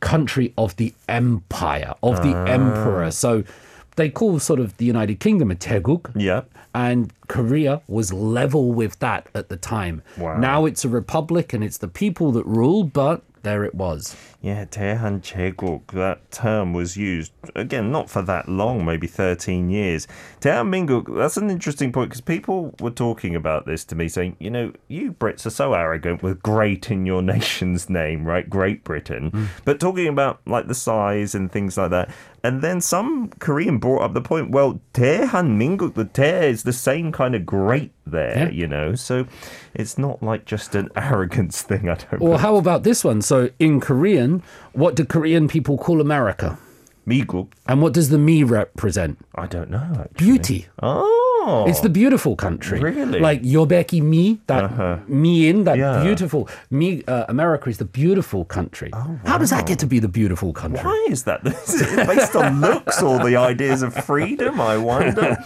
country 0.00 0.52
of 0.56 0.76
the 0.76 0.94
empire, 1.08 1.94
of 2.02 2.22
the 2.22 2.34
ah. 2.34 2.44
emperor. 2.44 3.10
So 3.10 3.44
they 3.96 4.08
call 4.08 4.38
sort 4.38 4.60
of 4.60 4.76
the 4.76 4.84
United 4.84 5.18
Kingdom 5.20 5.50
a 5.50 5.54
Taeguk 5.54 6.12
Yeah. 6.14 6.42
and 6.74 7.12
Korea 7.28 7.82
was 7.88 8.12
level 8.12 8.72
with 8.72 8.98
that 9.00 9.28
at 9.34 9.48
the 9.48 9.56
time. 9.56 10.02
Wow. 10.16 10.38
Now 10.38 10.64
it's 10.64 10.84
a 10.84 10.88
republic 10.88 11.52
and 11.52 11.62
it's 11.64 11.78
the 11.78 11.88
people 11.88 12.32
that 12.32 12.46
rule, 12.46 12.84
but 12.84 13.22
there 13.42 13.64
it 13.64 13.74
was. 13.74 14.16
Yeah, 14.40 14.64
Tehan 14.64 15.20
Cheguk. 15.20 15.88
That 15.92 16.30
term 16.30 16.72
was 16.72 16.96
used, 16.96 17.32
again, 17.54 17.90
not 17.92 18.08
for 18.08 18.22
that 18.22 18.48
long, 18.48 18.84
maybe 18.84 19.06
13 19.06 19.68
years. 19.70 20.06
Tehan 20.40 20.68
Minguk, 20.68 21.16
that's 21.16 21.36
an 21.36 21.50
interesting 21.50 21.92
point 21.92 22.10
because 22.10 22.20
people 22.20 22.74
were 22.80 22.90
talking 22.90 23.34
about 23.34 23.66
this 23.66 23.84
to 23.86 23.94
me, 23.94 24.08
saying, 24.08 24.36
you 24.38 24.50
know, 24.50 24.72
you 24.88 25.12
Brits 25.12 25.44
are 25.46 25.50
so 25.50 25.74
arrogant 25.74 26.22
with 26.22 26.42
great 26.42 26.90
in 26.90 27.06
your 27.06 27.22
nation's 27.36 27.90
name, 27.90 28.24
right? 28.24 28.48
Great 28.48 28.84
Britain. 28.84 29.30
Mm. 29.30 29.46
But 29.64 29.80
talking 29.80 30.08
about 30.08 30.40
like 30.46 30.68
the 30.68 30.74
size 30.74 31.34
and 31.34 31.50
things 31.50 31.76
like 31.76 31.90
that. 31.90 32.10
And 32.42 32.62
then 32.62 32.80
some 32.80 33.28
Korean 33.38 33.78
brought 33.78 34.02
up 34.02 34.14
the 34.14 34.20
point, 34.20 34.50
well, 34.50 34.80
대한민국, 34.94 35.94
the 35.94 36.04
Dae 36.04 36.48
is 36.48 36.62
the 36.62 36.72
same 36.72 37.12
kind 37.12 37.34
of 37.34 37.44
great 37.44 37.92
there, 38.06 38.44
yeah. 38.44 38.50
you 38.50 38.66
know? 38.66 38.94
So 38.94 39.26
it's 39.74 39.98
not 39.98 40.22
like 40.22 40.46
just 40.46 40.74
an 40.74 40.88
arrogance 40.96 41.62
thing, 41.62 41.88
I 41.88 41.94
don't 41.94 42.12
know. 42.20 42.30
Well, 42.30 42.38
how 42.38 42.56
about 42.56 42.82
this 42.82 43.04
one? 43.04 43.20
So 43.22 43.50
in 43.58 43.80
Korean, 43.80 44.42
what 44.72 44.96
do 44.96 45.04
Korean 45.04 45.48
people 45.48 45.76
call 45.76 46.00
America? 46.00 46.58
미국, 47.10 47.48
And 47.66 47.82
what 47.82 47.92
does 47.92 48.08
the 48.10 48.18
me 48.18 48.42
represent? 48.44 49.18
I 49.34 49.46
don't 49.46 49.70
know. 49.70 50.06
Actually. 50.06 50.24
Beauty. 50.24 50.66
Oh. 50.82 51.30
Oh. 51.42 51.64
It's 51.66 51.80
the 51.80 51.88
beautiful 51.88 52.36
country. 52.36 52.80
Really? 52.80 53.18
Like 53.18 53.42
Yobeki 53.42 54.02
Mi, 54.02 54.38
that 54.46 55.08
me 55.08 55.48
in, 55.48 55.64
that 55.64 55.78
Yeah. 55.78 56.02
beautiful 56.02 56.48
Mi. 56.70 57.02
Uh, 57.08 57.24
America 57.28 57.70
is 57.70 57.78
the 57.78 57.86
beautiful 57.86 58.44
country. 58.44 58.90
How 59.24 59.38
does 59.38 59.48
that 59.48 59.66
get 59.66 59.78
to 59.78 59.86
be 59.86 59.98
the 60.00 60.08
beautiful 60.08 60.52
country? 60.52 60.84
Why 60.84 61.06
is 61.08 61.24
that? 61.24 61.40
Is 61.46 61.80
based 62.06 62.36
on 62.36 62.60
looks 62.60 63.02
or 63.02 63.18
the 63.24 63.36
ideas 63.36 63.82
of 63.82 63.94
freedom? 63.94 64.60
I 64.60 64.76
wonder. 64.76 65.36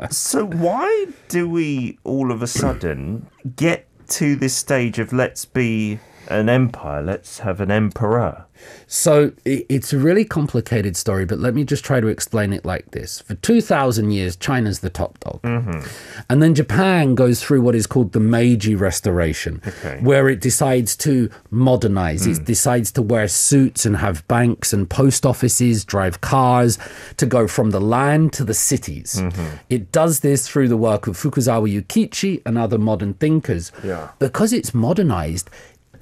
so, 0.10 0.46
why 0.46 1.06
do 1.28 1.48
we 1.48 1.98
all 2.04 2.32
of 2.32 2.40
a 2.42 2.46
sudden 2.46 3.26
get 3.56 3.86
to 4.16 4.34
this 4.34 4.56
stage 4.56 4.98
of 4.98 5.12
let's 5.12 5.44
be 5.44 5.98
an 6.32 6.48
empire, 6.48 7.02
let's 7.02 7.40
have 7.40 7.60
an 7.60 7.70
emperor? 7.70 8.46
So 8.86 9.32
it's 9.44 9.92
a 9.92 9.98
really 9.98 10.24
complicated 10.24 10.96
story, 10.96 11.24
but 11.24 11.38
let 11.38 11.54
me 11.54 11.64
just 11.64 11.84
try 11.84 12.00
to 12.00 12.08
explain 12.08 12.52
it 12.52 12.64
like 12.64 12.90
this. 12.90 13.20
For 13.22 13.34
2,000 13.34 14.10
years, 14.10 14.36
China's 14.36 14.80
the 14.80 14.90
top 14.90 15.18
dog. 15.20 15.42
Mm-hmm. 15.42 16.24
And 16.28 16.42
then 16.42 16.54
Japan 16.54 17.14
goes 17.14 17.42
through 17.42 17.62
what 17.62 17.74
is 17.74 17.86
called 17.86 18.12
the 18.12 18.20
Meiji 18.20 18.74
Restoration, 18.74 19.62
where 20.00 20.28
it 20.28 20.40
decides 20.40 20.96
to 20.98 21.30
modernize. 21.50 22.26
It 22.26 22.38
mm. 22.38 22.44
decides 22.44 22.92
to 22.92 23.02
wear 23.02 23.28
suits 23.28 23.86
and 23.86 23.96
have 23.96 24.26
banks 24.28 24.72
and 24.72 24.88
post 24.88 25.24
offices, 25.24 25.84
drive 25.84 26.20
cars, 26.20 26.78
to 27.16 27.26
go 27.26 27.48
from 27.48 27.70
the 27.70 27.80
land 27.80 28.32
to 28.34 28.44
the 28.44 28.54
cities. 28.54 29.14
Mm-hmm. 29.16 29.56
It 29.70 29.90
does 29.90 30.20
this 30.20 30.48
through 30.48 30.68
the 30.68 30.76
work 30.76 31.06
of 31.06 31.16
Fukuzawa 31.16 31.68
Yukichi 31.68 32.42
and 32.44 32.58
other 32.58 32.78
modern 32.78 33.14
thinkers. 33.14 33.72
Yeah. 33.82 34.10
Because 34.18 34.52
it's 34.52 34.74
modernized, 34.74 35.48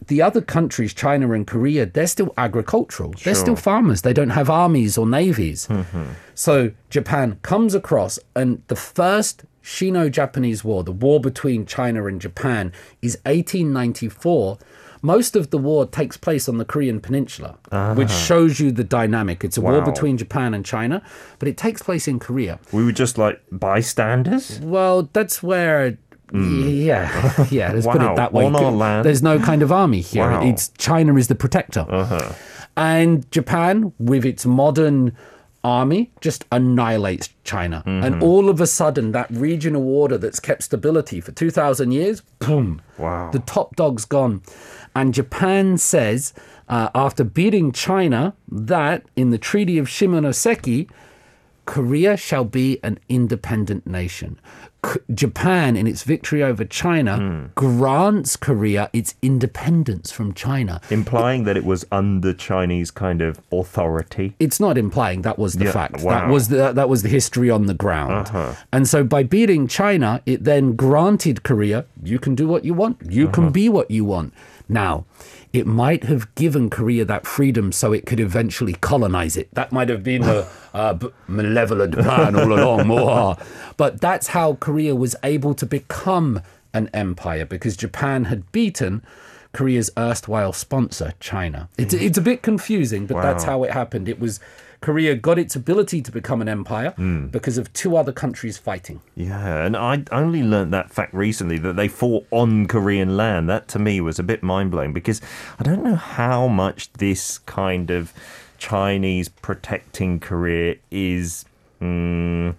the 0.07 0.23
other 0.23 0.41
countries, 0.41 0.95
China 0.95 1.33
and 1.33 1.47
Korea, 1.47 1.87
they're 1.87 2.07
still 2.07 2.33
agricultural. 2.37 3.15
They're 3.23 3.35
still 3.35 3.57
farmers. 3.57 4.03
They 4.03 4.13
don't 4.13 4.31
have 4.31 4.51
armies 4.51 4.97
or 4.99 5.07
navies. 5.07 5.67
Mm-hmm. 5.69 6.05
So 6.35 6.73
Japan 6.89 7.39
comes 7.43 7.75
across, 7.75 8.19
and 8.35 8.63
the 8.69 8.77
first 8.77 9.45
Sino 9.63 10.09
Japanese 10.09 10.65
War, 10.65 10.83
the 10.83 10.93
war 10.93 11.21
between 11.21 11.67
China 11.67 12.07
and 12.07 12.21
Japan, 12.21 12.73
is 13.03 13.17
1894. 13.25 14.59
Most 15.03 15.35
of 15.37 15.51
the 15.51 15.59
war 15.59 15.87
takes 15.87 16.17
place 16.17 16.49
on 16.49 16.59
the 16.59 16.65
Korean 16.65 17.01
Peninsula, 17.01 17.57
which 17.95 18.09
uh-huh. 18.09 18.09
shows 18.09 18.61
you 18.61 18.71
the 18.71 18.85
dynamic. 18.85 19.45
It's 19.45 19.57
a 19.57 19.61
war 19.61 19.81
between 19.81 20.19
Japan 20.19 20.53
and 20.53 20.65
China, 20.65 21.03
but 21.39 21.49
it 21.49 21.57
takes 21.57 21.83
place 21.83 22.07
in 22.07 22.19
Korea. 22.19 22.59
We 22.73 22.85
were 22.85 22.93
just 22.93 23.17
like 23.17 23.41
bystanders? 23.51 24.61
Well, 24.61 25.09
that's 25.13 25.43
where. 25.43 25.99
Yeah, 26.33 27.47
yeah. 27.51 27.73
Let's 27.73 27.87
put 27.87 28.01
Hmm. 28.01 28.09
It 28.09 28.17
that 28.17 28.33
way. 28.33 28.45
on 28.47 28.57
our 28.57 28.71
land. 28.71 29.05
There's 29.05 29.23
no 29.23 29.39
kind 29.39 29.63
of 29.63 29.71
army 29.73 30.01
here. 30.01 30.25
Wow. 30.29 30.39
Uh-huh. 30.41 30.47
It's 30.49 30.69
China 30.79 31.17
is 31.17 31.29
the 31.29 31.35
protector, 31.35 31.87
and 32.77 33.31
Japan, 33.31 33.93
with 33.99 34.25
its 34.25 34.47
modern 34.47 35.17
army, 35.63 36.11
just 36.23 36.45
annihilates 36.51 37.29
China. 37.45 37.83
Mm-hmm. 37.87 38.05
And 38.05 38.23
all 38.23 38.49
of 38.49 38.61
a 38.61 38.67
sudden, 38.67 39.13
that 39.13 39.31
regional 39.31 39.87
order 39.87 40.17
that's 40.17 40.41
kept 40.41 40.63
stability 40.63 41.21
for 41.21 41.33
two 41.33 41.51
thousand 41.51 41.93
years, 41.93 42.23
boom! 42.39 42.81
Wow. 42.99 43.31
The 43.31 43.41
top 43.41 43.77
dog's 43.77 44.05
gone, 44.05 44.43
and 44.95 45.13
Japan 45.13 45.77
says 45.79 46.33
uh, 46.69 46.89
after 46.95 47.25
beating 47.25 47.73
China 47.73 48.35
that 48.51 49.05
in 49.17 49.31
the 49.31 49.39
Treaty 49.39 49.79
of 49.79 49.87
Shimonoseki. 49.89 50.89
Korea 51.67 52.17
shall 52.17 52.45
be 52.45 52.81
an 52.83 52.99
independent 53.09 53.87
nation. 53.87 54.41
Japan, 55.15 55.77
in 55.77 55.87
its 55.87 56.03
victory 56.03 56.43
over 56.43 56.65
China, 56.65 57.17
Hmm. 57.17 57.47
grants 57.55 58.37
Korea 58.37 58.89
its 58.93 59.15
independence 59.23 60.11
from 60.11 60.33
China. 60.35 60.81
Implying 60.91 61.45
that 61.45 61.57
it 61.57 61.65
was 61.65 61.85
under 61.93 62.33
Chinese 62.33 62.91
kind 62.91 63.21
of 63.23 63.41
authority. 63.53 64.35
It's 64.39 64.59
not 64.61 64.79
implying 64.79 65.23
that 65.23 65.39
was 65.39 65.55
the 65.55 65.67
Yeah, 65.67 65.73
fact. 65.73 65.99
That 65.99 66.05
wow. 66.05 66.19
Uh-huh. 66.23 66.33
was 66.33 66.49
the 66.49 66.73
that 66.73 66.89
was 66.89 67.03
the 67.03 67.09
history 67.09 67.51
on 67.51 67.67
the 67.67 67.75
ground. 67.75 68.31
And 68.73 68.87
so 68.89 69.05
by 69.05 69.23
beating 69.23 69.67
China, 69.69 70.21
it 70.27 70.45
then 70.45 70.75
granted 70.77 71.43
Korea, 71.43 71.85
you 72.03 72.19
can 72.19 72.35
do 72.35 72.47
what 72.49 72.65
you 72.65 72.75
want. 72.75 72.97
You 73.09 73.25
Uh-huh. 73.25 73.33
can 73.35 73.51
be 73.51 73.69
what 73.69 73.91
you 73.91 74.05
want. 74.05 74.33
Now, 74.71 75.05
it 75.53 75.67
might 75.67 76.05
have 76.05 76.33
given 76.37 76.71
Korea 76.71 77.05
that 77.05 77.27
freedom 77.27 77.73
so 77.73 77.93
it 77.93 78.07
could 78.07 78.21
eventually 78.21 78.75
colonize 78.75 79.37
it. 79.37 79.53
That 79.55 79.73
might 79.73 79.89
have 79.89 80.05
been 80.05 80.23
a 80.23 80.47
uh, 80.75 80.99
malevolent 81.27 81.95
plan 81.95 82.37
all 82.37 82.53
along. 82.53 83.37
But 83.77 84.01
that's 84.01 84.29
how 84.29 84.55
Korea 84.55 84.95
was 84.95 85.17
able 85.25 85.55
to 85.55 85.67
become 85.67 86.41
an 86.73 86.89
empire 86.95 87.45
because 87.45 87.77
Japan 87.77 88.25
had 88.27 88.51
beaten 88.53 89.03
Korea's 89.53 89.91
erstwhile 89.99 90.53
sponsor, 90.53 91.15
China. 91.19 91.69
It's, 91.77 91.93
it's 91.93 92.19
a 92.19 92.23
bit 92.23 92.43
confusing, 92.43 93.07
but 93.07 93.21
that's 93.23 93.43
how 93.45 93.65
it 93.65 93.73
happened. 93.73 94.09
It 94.09 94.21
was 94.21 94.39
Korea 94.81 95.15
got 95.15 95.39
its 95.39 95.55
ability 95.55 96.01
to 96.03 96.11
become 96.11 96.41
an 96.41 96.49
empire 96.49 96.91
Hmm. 96.97 97.27
because 97.27 97.59
of 97.59 97.71
two 97.73 97.97
other 97.97 98.13
countries 98.13 98.57
fighting. 98.57 99.01
Yeah, 99.15 99.65
and 99.65 99.77
I 99.77 100.05
only 100.11 100.43
learnt 100.43 100.71
that 100.71 100.91
fact 100.91 101.13
recently 101.13 101.59
that 101.59 101.77
they 101.77 101.87
fought 101.89 102.27
on 102.31 102.67
Korean 102.67 103.17
land. 103.17 103.49
That 103.49 103.69
to 103.69 103.79
me 103.79 104.01
was 104.01 104.19
a 104.19 104.23
bit 104.23 104.43
mind 104.43 104.71
blowing 104.71 104.93
because 104.93 105.21
I 105.59 105.65
don't 105.65 105.85
know 105.85 105.97
how 105.97 106.49
much 106.49 106.93
this 106.95 107.39
kind 107.41 107.91
of 107.91 108.13
Chinese 108.59 109.29
protecting 109.29 110.19
Korea 110.21 110.77
is. 110.91 111.45
Mm, 111.83 112.55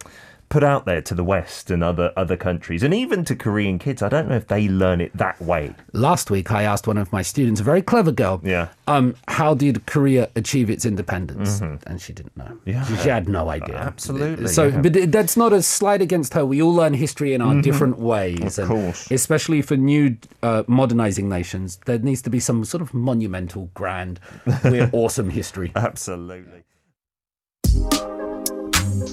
Put 0.52 0.64
out 0.66 0.86
there 0.86 1.02
to 1.02 1.16
the 1.16 1.24
West 1.24 1.72
and 1.72 1.82
other 1.82 2.12
other 2.18 2.36
countries, 2.36 2.84
and 2.84 2.94
even 2.94 3.24
to 3.26 3.36
Korean 3.38 3.80
kids. 3.80 4.02
I 4.04 4.10
don't 4.10 4.28
know 4.28 4.36
if 4.36 4.48
they 4.48 4.68
learn 4.68 5.00
it 5.00 5.16
that 5.16 5.42
way. 5.42 5.74
Last 5.94 6.30
week, 6.30 6.52
I 6.52 6.64
asked 6.64 6.88
one 6.88 6.98
of 6.98 7.12
my 7.14 7.22
students, 7.22 7.62
a 7.62 7.64
very 7.64 7.82
clever 7.82 8.12
girl, 8.12 8.42
Yeah. 8.44 8.68
um, 8.86 9.16
how 9.30 9.54
did 9.54 9.86
Korea 9.86 10.30
achieve 10.36 10.70
its 10.70 10.86
independence? 10.86 11.62
And 11.88 12.02
she 12.02 12.12
didn't 12.12 12.36
know. 12.36 12.58
Yeah. 12.66 12.84
She, 12.86 12.98
she 12.98 13.08
had 13.10 13.30
no 13.30 13.50
idea. 13.50 13.78
Absolutely, 13.78 14.48
So, 14.48 14.66
yeah. 14.68 14.82
but 14.82 15.12
that's 15.12 15.38
not 15.38 15.54
a 15.54 15.62
slight 15.62 16.02
against 16.02 16.34
her. 16.34 16.46
We 16.46 16.62
all 16.62 16.74
learn 16.74 16.94
history 16.96 17.34
in 17.34 17.42
our 17.42 17.62
different 17.62 17.98
ways. 17.98 18.60
Of 18.60 18.70
and 18.70 18.82
course. 18.82 19.10
Especially 19.10 19.62
for 19.62 19.78
new 19.78 20.18
uh, 20.44 20.64
modernizing 20.68 21.30
nations, 21.30 21.80
there 21.86 22.00
needs 22.00 22.22
to 22.24 22.30
be 22.30 22.42
some 22.42 22.66
sort 22.66 22.82
of 22.82 22.94
monumental, 22.94 23.70
grand, 23.74 24.20
we're 24.66 24.90
awesome 24.94 25.30
history. 25.30 25.72
Absolutely. 25.78 26.64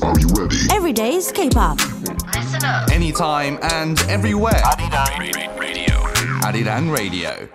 Are 0.08 0.18
you 0.18 0.28
ready? 0.28 0.56
Every 0.72 0.94
day 0.94 1.16
is 1.16 1.30
K-pop. 1.30 1.78
Anytime 2.90 3.58
and 3.60 4.00
everywhere. 4.08 4.62
Arirang 6.44 6.90
Radio. 6.90 7.46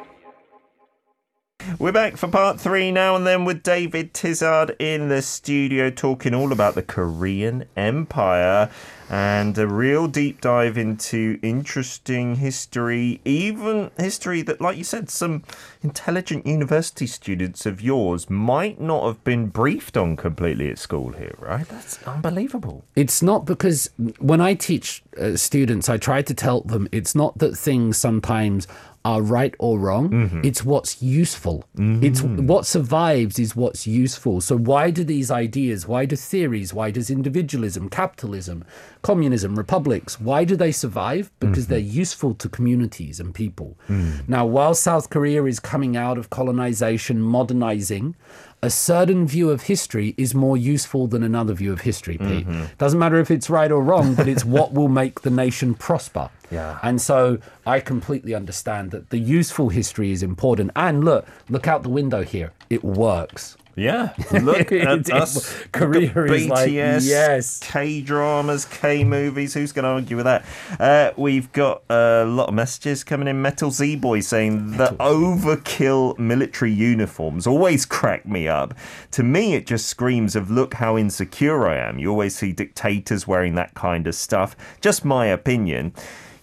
We're 1.79 1.91
back 1.91 2.17
for 2.17 2.27
part 2.27 2.59
three 2.59 2.91
now 2.91 3.15
and 3.15 3.25
then 3.25 3.45
with 3.45 3.63
David 3.63 4.13
Tizard 4.13 4.75
in 4.79 5.09
the 5.09 5.21
studio 5.21 5.89
talking 5.89 6.33
all 6.33 6.51
about 6.51 6.75
the 6.75 6.83
Korean 6.83 7.65
Empire 7.75 8.69
and 9.09 9.57
a 9.57 9.67
real 9.67 10.07
deep 10.07 10.41
dive 10.41 10.77
into 10.77 11.39
interesting 11.41 12.35
history, 12.35 13.21
even 13.25 13.91
history 13.97 14.41
that, 14.43 14.59
like 14.59 14.77
you 14.77 14.83
said, 14.83 15.09
some 15.09 15.43
intelligent 15.81 16.45
university 16.47 17.05
students 17.05 17.65
of 17.65 17.81
yours 17.81 18.29
might 18.29 18.79
not 18.79 19.05
have 19.05 19.23
been 19.23 19.47
briefed 19.47 19.97
on 19.97 20.15
completely 20.15 20.69
at 20.69 20.79
school 20.79 21.11
here, 21.13 21.35
right? 21.39 21.67
That's 21.67 22.01
unbelievable. 22.03 22.85
It's 22.95 23.21
not 23.21 23.45
because 23.45 23.89
when 24.19 24.41
I 24.41 24.53
teach 24.53 25.03
uh, 25.19 25.35
students, 25.35 25.89
I 25.89 25.97
try 25.97 26.21
to 26.21 26.33
tell 26.33 26.61
them 26.61 26.87
it's 26.91 27.13
not 27.13 27.37
that 27.37 27.55
things 27.55 27.97
sometimes 27.97 28.67
are 29.05 29.21
right 29.21 29.53
or 29.59 29.79
wrong. 29.79 30.09
Mm-hmm. 30.09 30.41
It's 30.43 30.63
what's 30.63 31.01
useful. 31.01 31.65
Mm-hmm. 31.75 32.05
It's 32.05 32.21
what 32.21 32.65
survives 32.65 33.37
is 33.37 33.55
what's 33.55 33.85
useful. 33.85 34.39
So 34.39 34.57
why 34.57 34.91
do 34.91 35.03
these 35.03 35.29
ideas, 35.29 35.87
why 35.87 36.05
do 36.05 36.15
theories, 36.15 36.73
why 36.73 36.91
does 36.91 37.09
individualism, 37.09 37.89
capitalism, 37.89 38.63
communism, 39.01 39.55
republics, 39.55 40.19
why 40.19 40.45
do 40.45 40.55
they 40.55 40.71
survive? 40.71 41.31
Because 41.39 41.65
mm-hmm. 41.65 41.71
they're 41.71 41.79
useful 41.79 42.33
to 42.35 42.47
communities 42.47 43.19
and 43.19 43.33
people. 43.33 43.77
Mm. 43.89 44.27
Now, 44.29 44.45
while 44.45 44.73
South 44.73 45.09
Korea 45.09 45.43
is 45.45 45.59
coming 45.59 45.97
out 45.97 46.17
of 46.17 46.29
colonization, 46.29 47.19
modernizing, 47.21 48.15
a 48.63 48.69
certain 48.69 49.27
view 49.27 49.49
of 49.49 49.63
history 49.63 50.15
is 50.17 50.33
more 50.33 50.55
useful 50.55 51.05
than 51.07 51.21
another 51.21 51.53
view 51.53 51.73
of 51.73 51.81
history, 51.81 52.17
Pete. 52.17 52.47
Mm-hmm. 52.47 52.63
Doesn't 52.77 52.97
matter 52.97 53.17
if 53.17 53.29
it's 53.29 53.49
right 53.49 53.69
or 53.69 53.83
wrong, 53.83 54.15
but 54.15 54.29
it's 54.29 54.45
what 54.45 54.71
will 54.71 54.87
make 54.87 55.21
the 55.21 55.29
nation 55.29 55.73
prosper. 55.73 56.29
Yeah. 56.49 56.79
And 56.81 57.01
so 57.01 57.39
I 57.65 57.81
completely 57.81 58.33
understand 58.33 58.91
that 58.91 59.09
the 59.09 59.17
useful 59.17 59.67
history 59.67 60.11
is 60.11 60.23
important. 60.23 60.71
And 60.77 61.03
look, 61.03 61.27
look 61.49 61.67
out 61.67 61.83
the 61.83 61.89
window 61.89 62.23
here. 62.23 62.53
It 62.69 62.85
works. 62.85 63.57
Yeah, 63.75 64.13
look 64.31 64.71
at 64.71 65.09
us. 65.09 65.51
Korea 65.71 66.11
is 66.25 66.47
like, 66.47 66.69
BTS, 66.69 67.07
yes. 67.07 67.59
K 67.59 68.01
dramas, 68.01 68.65
K 68.65 69.03
movies. 69.03 69.53
Who's 69.55 69.71
going 69.71 69.83
to 69.83 69.89
argue 69.89 70.15
with 70.15 70.25
that? 70.25 70.45
Uh, 70.79 71.11
we've 71.17 71.51
got 71.53 71.81
a 71.89 72.23
lot 72.25 72.49
of 72.49 72.53
messages 72.53 73.03
coming 73.03 73.27
in. 73.27 73.41
Metal 73.41 73.71
Z 73.71 73.95
Boy 73.95 74.19
saying 74.19 74.77
the 74.77 74.95
overkill 74.99 76.17
military 76.19 76.71
uniforms 76.71 77.47
always 77.47 77.85
crack 77.85 78.27
me 78.27 78.47
up. 78.47 78.75
To 79.11 79.23
me, 79.23 79.55
it 79.55 79.65
just 79.65 79.87
screams 79.87 80.35
of 80.35 80.51
look 80.51 80.75
how 80.75 80.97
insecure 80.97 81.67
I 81.67 81.77
am. 81.77 81.97
You 81.97 82.11
always 82.11 82.35
see 82.35 82.51
dictators 82.51 83.27
wearing 83.27 83.55
that 83.55 83.73
kind 83.73 84.05
of 84.05 84.13
stuff. 84.13 84.55
Just 84.81 85.03
my 85.03 85.25
opinion. 85.25 85.93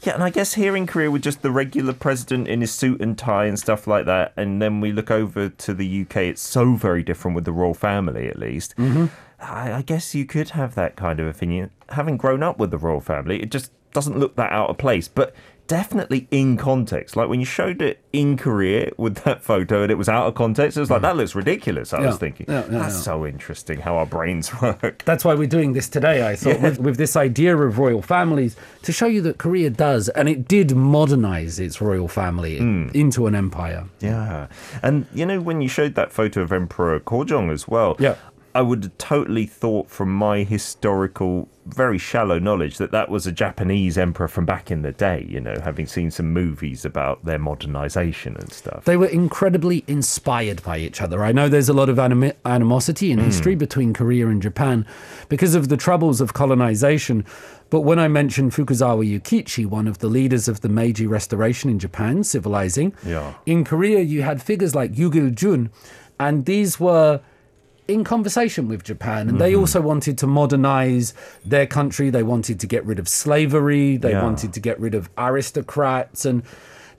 Yeah, 0.02 0.14
and 0.14 0.22
I 0.22 0.30
guess 0.30 0.54
here 0.54 0.76
in 0.76 0.86
Korea 0.86 1.10
with 1.10 1.22
just 1.22 1.42
the 1.42 1.50
regular 1.50 1.92
president 1.92 2.48
in 2.48 2.62
his 2.62 2.72
suit 2.72 3.02
and 3.02 3.18
tie 3.18 3.44
and 3.44 3.58
stuff 3.58 3.86
like 3.86 4.06
that, 4.06 4.32
and 4.36 4.60
then 4.60 4.80
we 4.80 4.92
look 4.92 5.10
over 5.10 5.50
to 5.50 5.74
the 5.74 6.02
UK, 6.02 6.16
it's 6.16 6.40
so 6.40 6.74
very 6.74 7.02
different 7.02 7.34
with 7.34 7.44
the 7.44 7.52
royal 7.52 7.74
family, 7.74 8.26
at 8.28 8.38
least. 8.38 8.74
Mm-hmm. 8.76 9.06
I, 9.40 9.74
I 9.74 9.82
guess 9.82 10.14
you 10.14 10.24
could 10.24 10.50
have 10.50 10.74
that 10.74 10.96
kind 10.96 11.20
of 11.20 11.26
opinion. 11.26 11.70
Having 11.90 12.16
grown 12.16 12.42
up 12.42 12.58
with 12.58 12.70
the 12.70 12.78
royal 12.78 13.00
family, 13.00 13.42
it 13.42 13.50
just 13.50 13.72
doesn't 13.92 14.18
look 14.18 14.36
that 14.36 14.52
out 14.52 14.70
of 14.70 14.78
place. 14.78 15.06
But 15.06 15.34
definitely 15.70 16.26
in 16.32 16.56
context. 16.56 17.14
Like 17.14 17.28
when 17.28 17.38
you 17.38 17.46
showed 17.46 17.80
it 17.80 18.00
in 18.12 18.36
Korea 18.36 18.90
with 18.96 19.18
that 19.18 19.40
photo 19.40 19.82
and 19.82 19.90
it 19.92 19.94
was 19.94 20.08
out 20.08 20.26
of 20.26 20.34
context, 20.34 20.76
it 20.76 20.80
was 20.80 20.90
like, 20.90 20.98
mm. 20.98 21.02
that 21.02 21.16
looks 21.16 21.36
ridiculous. 21.36 21.92
I 21.92 22.00
Yeah. 22.00 22.06
was 22.08 22.16
thinking, 22.18 22.46
Yeah, 22.48 22.64
yeah, 22.68 22.78
that's 22.80 23.00
so 23.00 23.24
interesting 23.24 23.78
how 23.78 23.94
our 23.96 24.04
brains 24.04 24.50
work. 24.62 25.04
That's 25.04 25.24
why 25.24 25.34
we're 25.34 25.46
doing 25.46 25.72
this 25.72 25.88
today, 25.88 26.26
I 26.28 26.34
thought, 26.34 26.60
with, 26.60 26.80
with 26.80 26.96
this 26.96 27.14
idea 27.14 27.56
of 27.56 27.78
royal 27.78 28.02
families 28.02 28.56
to 28.82 28.90
show 28.90 29.06
you 29.06 29.22
that 29.22 29.38
Korea 29.38 29.70
does, 29.70 30.08
and 30.08 30.28
it 30.28 30.48
did 30.48 30.74
modernize 30.74 31.60
its 31.60 31.80
royal 31.80 32.08
family 32.08 32.58
mm. 32.58 32.92
into 32.92 33.28
an 33.28 33.36
empire. 33.36 33.84
Yeah. 34.00 34.48
And 34.82 35.06
you 35.14 35.24
know, 35.24 35.40
when 35.40 35.60
you 35.60 35.68
showed 35.68 35.94
that 35.94 36.10
photo 36.12 36.40
of 36.42 36.50
Emperor 36.50 36.98
Kojong 36.98 37.52
as 37.52 37.68
well, 37.68 37.94
Yeah. 38.00 38.16
I 38.52 38.62
would 38.62 38.82
have 38.82 38.98
totally 38.98 39.46
thought 39.46 39.88
from 39.88 40.12
my 40.12 40.42
historical, 40.42 41.48
very 41.74 41.98
shallow 41.98 42.38
knowledge 42.38 42.78
that 42.78 42.90
that 42.92 43.08
was 43.08 43.26
a 43.26 43.32
Japanese 43.32 43.96
emperor 43.96 44.28
from 44.28 44.44
back 44.44 44.70
in 44.70 44.82
the 44.82 44.92
day, 44.92 45.26
you 45.28 45.40
know, 45.40 45.56
having 45.62 45.86
seen 45.86 46.10
some 46.10 46.32
movies 46.32 46.84
about 46.84 47.24
their 47.24 47.38
modernization 47.38 48.36
and 48.36 48.52
stuff. 48.52 48.84
They 48.84 48.96
were 48.96 49.06
incredibly 49.06 49.84
inspired 49.86 50.62
by 50.62 50.78
each 50.78 51.00
other. 51.00 51.24
I 51.24 51.32
know 51.32 51.48
there's 51.48 51.68
a 51.68 51.72
lot 51.72 51.88
of 51.88 51.98
animi- 51.98 52.34
animosity 52.44 53.12
in 53.12 53.18
history 53.18 53.54
hmm. 53.54 53.58
between 53.58 53.92
Korea 53.92 54.28
and 54.28 54.42
Japan 54.42 54.86
because 55.28 55.54
of 55.54 55.68
the 55.68 55.76
troubles 55.76 56.20
of 56.20 56.32
colonization. 56.34 57.24
But 57.70 57.82
when 57.82 57.98
I 57.98 58.08
mentioned 58.08 58.52
Fukuzawa 58.52 59.08
Yukichi, 59.08 59.64
one 59.64 59.86
of 59.86 59.98
the 59.98 60.08
leaders 60.08 60.48
of 60.48 60.60
the 60.60 60.68
Meiji 60.68 61.06
Restoration 61.06 61.70
in 61.70 61.78
Japan, 61.78 62.24
civilizing, 62.24 62.92
Yeah. 63.04 63.34
in 63.46 63.64
Korea 63.64 64.00
you 64.00 64.22
had 64.22 64.42
figures 64.42 64.74
like 64.74 64.98
Yu 64.98 65.10
Gil-jun, 65.10 65.70
and 66.18 66.44
these 66.44 66.80
were 66.80 67.20
in 67.92 68.04
conversation 68.04 68.68
with 68.68 68.84
Japan, 68.84 69.28
and 69.28 69.40
they 69.40 69.52
mm-hmm. 69.52 69.60
also 69.60 69.80
wanted 69.80 70.18
to 70.18 70.26
modernize 70.26 71.14
their 71.44 71.66
country. 71.66 72.10
They 72.10 72.22
wanted 72.22 72.60
to 72.60 72.66
get 72.66 72.84
rid 72.84 72.98
of 72.98 73.08
slavery. 73.08 73.96
They 73.96 74.12
Yeah. 74.12 74.22
wanted 74.22 74.52
to 74.52 74.60
get 74.60 74.78
rid 74.80 74.94
of 74.94 75.10
aristocrats. 75.18 76.24
And 76.24 76.42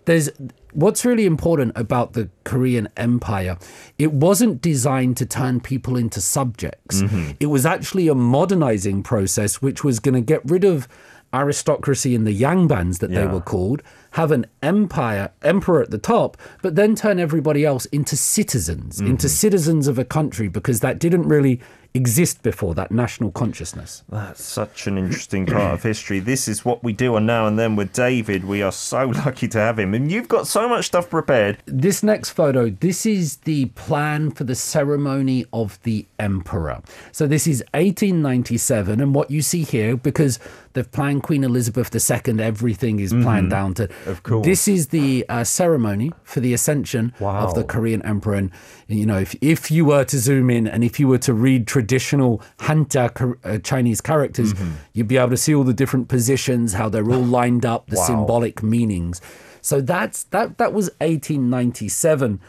there's 0.06 0.30
what's 0.74 1.06
really 1.06 1.26
important 1.26 1.74
about 1.76 2.14
the 2.14 2.30
Korean 2.44 2.88
Empire. 2.98 3.58
It 3.98 4.14
wasn't 4.14 4.62
designed 4.62 5.18
to 5.18 5.26
turn 5.26 5.60
people 5.60 5.96
into 5.98 6.22
subjects. 6.22 7.02
Mm-hmm. 7.02 7.32
It 7.40 7.48
was 7.48 7.66
actually 7.66 8.08
a 8.08 8.16
modernizing 8.16 9.04
process, 9.04 9.62
which 9.62 9.84
was 9.84 10.00
going 10.00 10.16
to 10.16 10.22
get 10.22 10.42
rid 10.50 10.64
of 10.64 10.88
aristocracy 11.34 12.14
and 12.14 12.28
the 12.28 12.38
yangbans 12.38 13.00
that 13.00 13.12
they 13.12 13.26
were 13.26 13.42
called 13.42 13.82
have 14.12 14.32
an 14.32 14.46
empire 14.62 15.32
emperor 15.42 15.82
at 15.82 15.92
the 15.92 15.98
top 15.98 16.38
but 16.62 16.76
then 16.76 16.96
turn 16.96 17.20
everybody 17.20 17.66
else 17.66 17.86
into 17.88 18.16
citizens 18.16 18.98
mm-hmm. 18.98 19.12
into 19.12 19.30
citizens 19.30 19.88
of 19.88 19.98
a 19.98 20.06
country 20.06 20.48
because 20.48 20.80
that 20.80 21.00
didn't 21.00 21.28
really 21.28 21.60
exist 21.94 22.42
before 22.42 22.74
that 22.74 22.90
national 22.92 23.32
consciousness 23.32 24.04
That's 24.10 24.44
such 24.44 24.88
an 24.88 24.98
interesting 24.98 25.46
part 25.46 25.74
of 25.74 25.84
history. 25.84 26.20
This 26.20 26.48
is 26.48 26.64
what 26.64 26.84
we 26.84 26.94
do 26.94 27.16
on 27.16 27.26
Now 27.26 27.48
and 27.48 27.60
Then 27.60 27.76
with 27.76 27.92
David. 27.92 28.46
We 28.46 28.62
are 28.62 28.72
so 28.72 29.08
lucky 29.26 29.48
to 29.50 29.58
have 29.58 29.78
him. 29.78 29.94
And 29.94 30.10
you've 30.10 30.30
got 30.30 30.48
so 30.48 30.70
much 30.70 30.86
stuff 30.86 31.10
prepared. 31.10 31.58
this 31.66 32.04
next 32.04 32.30
photo 32.32 32.70
this 32.70 33.06
is 33.06 33.38
the 33.38 33.66
plan 33.68 34.32
for 34.32 34.44
the 34.44 34.56
ceremony 34.56 35.46
of 35.54 35.82
the 35.84 36.06
emperor 36.20 36.82
so 37.12 37.28
this 37.28 37.48
is 37.48 37.64
1897 37.74 39.02
and 39.02 39.16
what 39.16 39.32
you 39.32 39.42
see 39.42 39.64
here 39.64 39.96
because 39.98 40.40
they've 40.74 40.92
planned 40.92 41.24
queen 41.24 41.44
elizabeth 41.44 41.94
ii 41.96 42.42
everything 42.42 43.00
is 43.00 43.12
planned 43.12 43.26
mm-hmm. 43.26 43.50
down 43.50 43.74
to 43.74 43.90
of 44.06 44.24
course. 44.24 44.46
this 44.46 44.68
is 44.68 44.88
the 44.88 45.26
uh, 45.30 45.44
ceremony 45.44 46.12
for 46.24 46.40
the 46.40 46.54
ascension 46.54 47.14
of 47.20 47.54
the 47.56 47.64
korean 47.64 48.02
emperor. 48.04 48.36
And 48.36 48.52
you 48.88 49.06
know 49.06 49.18
if, 49.20 49.36
if 49.42 49.72
you 49.72 49.86
were 49.86 50.04
to 50.06 50.18
zoom 50.20 50.50
in 50.50 50.68
and 50.68 50.84
if 50.84 51.00
you 51.00 51.08
were 51.08 51.18
to 51.20 51.34
read 51.34 51.68
traditional 51.68 52.42
hanja 52.60 53.14
Kor- 53.14 53.38
uh, 53.44 53.58
chinese 53.60 54.02
characters 54.02 54.54
you'd 54.94 55.08
be 55.08 55.18
able 55.18 55.30
to 55.30 55.38
see 55.38 55.54
all 55.56 55.64
the 55.64 55.74
different 55.74 56.08
positions 56.08 56.74
how 56.74 56.90
they're 56.90 57.10
all 57.10 57.24
lined 57.24 57.66
up 57.66 57.88
the 57.88 57.96
Wow. 57.98 58.06
symbolic 58.06 58.62
meanings. 58.64 59.22
So 59.62 59.80
that's 59.82 60.24
that 60.36 60.58
that 60.58 60.74
was 60.74 60.90
1897 61.00 62.40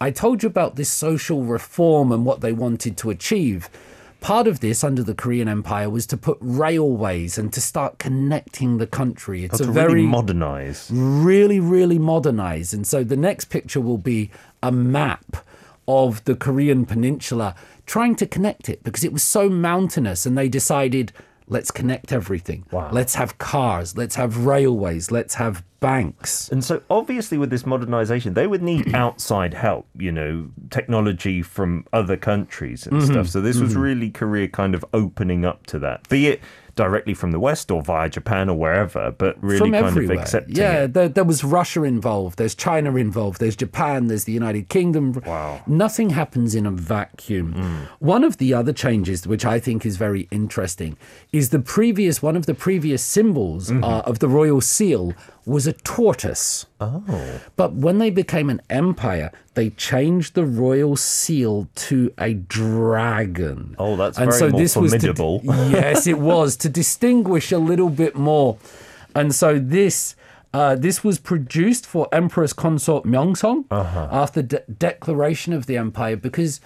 i 0.00 0.10
told 0.10 0.42
you 0.42 0.48
about 0.48 0.76
this 0.76 0.90
social 0.90 1.44
reform 1.44 2.10
and 2.12 2.24
what 2.24 2.40
they 2.40 2.52
wanted 2.52 2.96
to 2.98 3.10
achieve 3.10 3.68
part 4.20 4.46
of 4.46 4.60
this 4.60 4.84
under 4.84 5.02
the 5.02 5.14
korean 5.14 5.48
empire 5.48 5.88
was 5.88 6.06
to 6.06 6.16
put 6.16 6.38
railways 6.40 7.38
and 7.38 7.52
to 7.52 7.60
start 7.60 7.98
connecting 7.98 8.78
the 8.78 8.86
country 8.86 9.44
it's 9.44 9.58
to 9.58 9.64
a 9.64 9.72
very 9.72 9.94
really 9.94 10.06
modernize. 10.06 10.90
really, 10.92 11.60
really 11.60 11.98
modernize. 11.98 12.72
And 12.72 12.86
so 12.86 13.04
the 13.04 13.16
next 13.16 13.46
picture 13.46 13.80
will 13.80 13.98
be 13.98 14.30
a 14.62 14.72
map 14.72 15.36
of 15.88 16.24
the 16.24 16.36
Korean 16.36 16.86
peninsula 16.86 17.54
trying 17.86 18.14
to 18.16 18.26
connect 18.26 18.68
it 18.68 18.82
because 18.84 19.04
it 19.04 19.12
was 19.12 19.22
so 19.22 19.48
mountainous 19.48 20.26
and 20.26 20.36
they 20.38 20.48
decided 20.48 21.12
let's 21.50 21.70
connect 21.70 22.12
everything. 22.12 22.64
Wow. 22.70 22.88
Let's 22.90 23.14
have 23.16 23.36
cars, 23.36 23.96
let's 23.98 24.14
have 24.14 24.46
railways, 24.46 25.10
let's 25.10 25.34
have 25.34 25.62
banks. 25.80 26.48
And 26.50 26.64
so, 26.64 26.82
obviously, 26.88 27.36
with 27.36 27.50
this 27.50 27.66
modernization, 27.66 28.32
they 28.34 28.46
would 28.46 28.62
need 28.62 28.94
outside 28.94 29.52
help, 29.52 29.86
you 29.98 30.12
know, 30.12 30.48
technology 30.70 31.42
from 31.42 31.84
other 31.92 32.16
countries 32.16 32.86
and 32.86 33.00
Mm-hmm. 33.00 33.12
stuff. 33.12 33.28
So, 33.28 33.40
this 33.42 33.58
was 33.60 33.74
really 33.76 34.10
Korea 34.10 34.48
kind 34.48 34.74
of 34.74 34.84
opening 34.94 35.44
up 35.44 35.66
to 35.66 35.78
that, 35.80 36.08
be 36.08 36.28
it 36.28 36.40
directly 36.84 37.14
from 37.20 37.30
the 37.36 37.40
West 37.48 37.70
or 37.70 37.80
via 37.82 38.08
Japan 38.08 38.48
or 38.52 38.56
wherever, 38.64 39.02
but 39.22 39.32
really 39.42 39.58
From 39.58 39.72
kind 39.72 39.86
everywhere. 39.86 40.16
of 40.16 40.22
accepting 40.22 40.56
yeah, 40.56 40.86
there, 40.86 41.08
there 41.16 41.24
was 41.32 41.40
Russia 41.44 41.82
involved, 41.84 42.38
there's 42.38 42.54
China 42.54 42.90
involved, 42.96 43.36
there's 43.42 43.56
Japan, 43.66 44.06
there's 44.08 44.24
the 44.24 44.32
United 44.32 44.64
Kingdom. 44.76 45.04
Wow. 45.26 45.60
Mm. 45.64 45.68
Nothing 45.84 46.10
happens 46.10 46.54
in 46.54 46.64
a 46.66 46.70
vacuum. 46.96 47.46
One 47.98 48.24
of 48.24 48.34
the 48.42 48.50
other 48.60 48.72
changes, 48.72 49.26
which 49.26 49.44
I 49.44 49.58
think 49.60 49.84
is 49.90 49.96
very 50.06 50.22
interesting, 50.30 50.96
is 51.32 51.44
the 51.50 51.58
previous 51.76 52.22
one 52.28 52.36
of 52.40 52.44
the 52.46 52.54
previous 52.66 53.02
symbols 53.16 53.60
Mm-hmm. 53.70 53.84
uh, 53.84 54.00
of 54.10 54.18
the 54.20 54.28
royal 54.28 54.60
seal 54.60 55.12
was 55.44 55.66
a 55.66 55.72
tortoise. 55.72 56.66
Oh. 56.80 57.40
But 57.56 57.74
when 57.74 57.98
they 57.98 58.10
became 58.10 58.48
an 58.50 58.62
empire, 58.70 59.30
they 59.54 59.70
changed 59.70 60.34
the 60.34 60.46
royal 60.46 60.96
seal 60.96 61.68
to 61.74 62.12
a 62.18 62.32
dragon. 62.34 63.74
Oh, 63.78 63.96
that's 63.96 64.18
very 64.18 64.50
more 64.50 64.66
formidable. 64.68 65.40
Was 65.40 65.56
to, 65.56 65.70
yes, 65.70 66.06
it 66.06 66.18
was 66.18 66.56
to 66.56 66.68
distinguish 66.68 67.52
a 67.52 67.58
little 67.58 67.90
bit 67.90 68.14
more. 68.16 68.56
And 69.14 69.34
so 69.34 69.58
this 69.58 70.14
uh, 70.52 70.74
this 70.74 71.04
was 71.04 71.18
produced 71.18 71.86
for 71.86 72.08
Empress 72.12 72.52
Consort 72.52 73.04
Myeongseong 73.04 73.66
Uh-huh. 73.70 74.08
after 74.10 74.42
de- 74.42 74.62
declaration 74.78 75.52
of 75.52 75.66
the 75.66 75.76
empire 75.76 76.16
because 76.16 76.60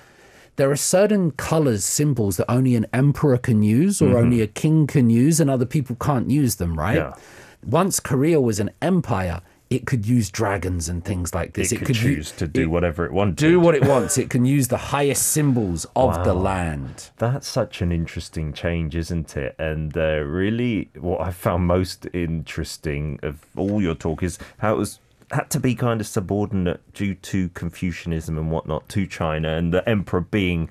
there 0.56 0.70
are 0.70 0.76
certain 0.76 1.32
colors, 1.32 1.84
symbols 1.84 2.36
that 2.38 2.50
only 2.50 2.76
an 2.76 2.86
emperor 2.92 3.36
can 3.36 3.62
use 3.62 4.00
or 4.00 4.16
only 4.16 4.40
a 4.40 4.46
king 4.46 4.86
can 4.86 5.10
use, 5.10 5.40
and 5.40 5.50
other 5.50 5.66
people 5.66 5.96
can't 5.96 6.30
use 6.30 6.54
them, 6.56 6.78
right? 6.78 6.96
Mm-hmm. 6.98 7.18
Yeah. 7.18 7.70
Once 7.70 7.98
Korea 8.00 8.40
was 8.40 8.60
an 8.60 8.70
empire, 8.80 9.40
it 9.74 9.86
could 9.86 10.06
use 10.06 10.30
dragons 10.30 10.88
and 10.88 11.04
things 11.04 11.34
like 11.34 11.54
this. 11.54 11.72
It, 11.72 11.78
could 11.80 11.96
u- 12.00 12.14
choose 12.16 12.30
to 12.32 12.46
do 12.46 12.62
it- 12.62 12.66
whatever 12.66 13.04
it 13.04 13.12
wants. 13.12 13.40
do 13.40 13.58
what 13.58 13.74
it 13.74 13.84
wants. 13.86 14.16
It 14.18 14.30
can 14.30 14.44
use 14.44 14.68
the 14.68 14.76
highest 14.76 15.26
symbols 15.28 15.86
of 15.96 16.24
the 16.24 16.34
land. 16.34 17.10
That's 17.18 17.46
such 17.48 17.82
an 17.82 17.90
interesting 17.92 18.52
change, 18.52 18.94
isn't 18.96 19.36
it? 19.36 19.54
And 19.58 19.96
uh, 19.96 20.20
really, 20.20 20.88
what 20.98 21.20
I 21.20 21.30
found 21.32 21.66
most 21.66 22.06
interesting 22.12 23.18
of 23.22 23.44
all 23.56 23.82
your 23.82 23.94
talk 23.94 24.22
is 24.22 24.38
how 24.58 24.74
it 24.74 24.78
was 24.78 25.00
had 25.30 25.50
to 25.50 25.58
be 25.58 25.74
kind 25.74 26.00
of 26.00 26.06
subordinate 26.06 26.80
due 26.92 27.14
to 27.14 27.48
Confucianism 27.50 28.38
and 28.38 28.50
whatnot 28.50 28.88
to 28.90 29.06
China, 29.06 29.56
and 29.56 29.72
the 29.72 29.86
emperor 29.88 30.20
being 30.20 30.68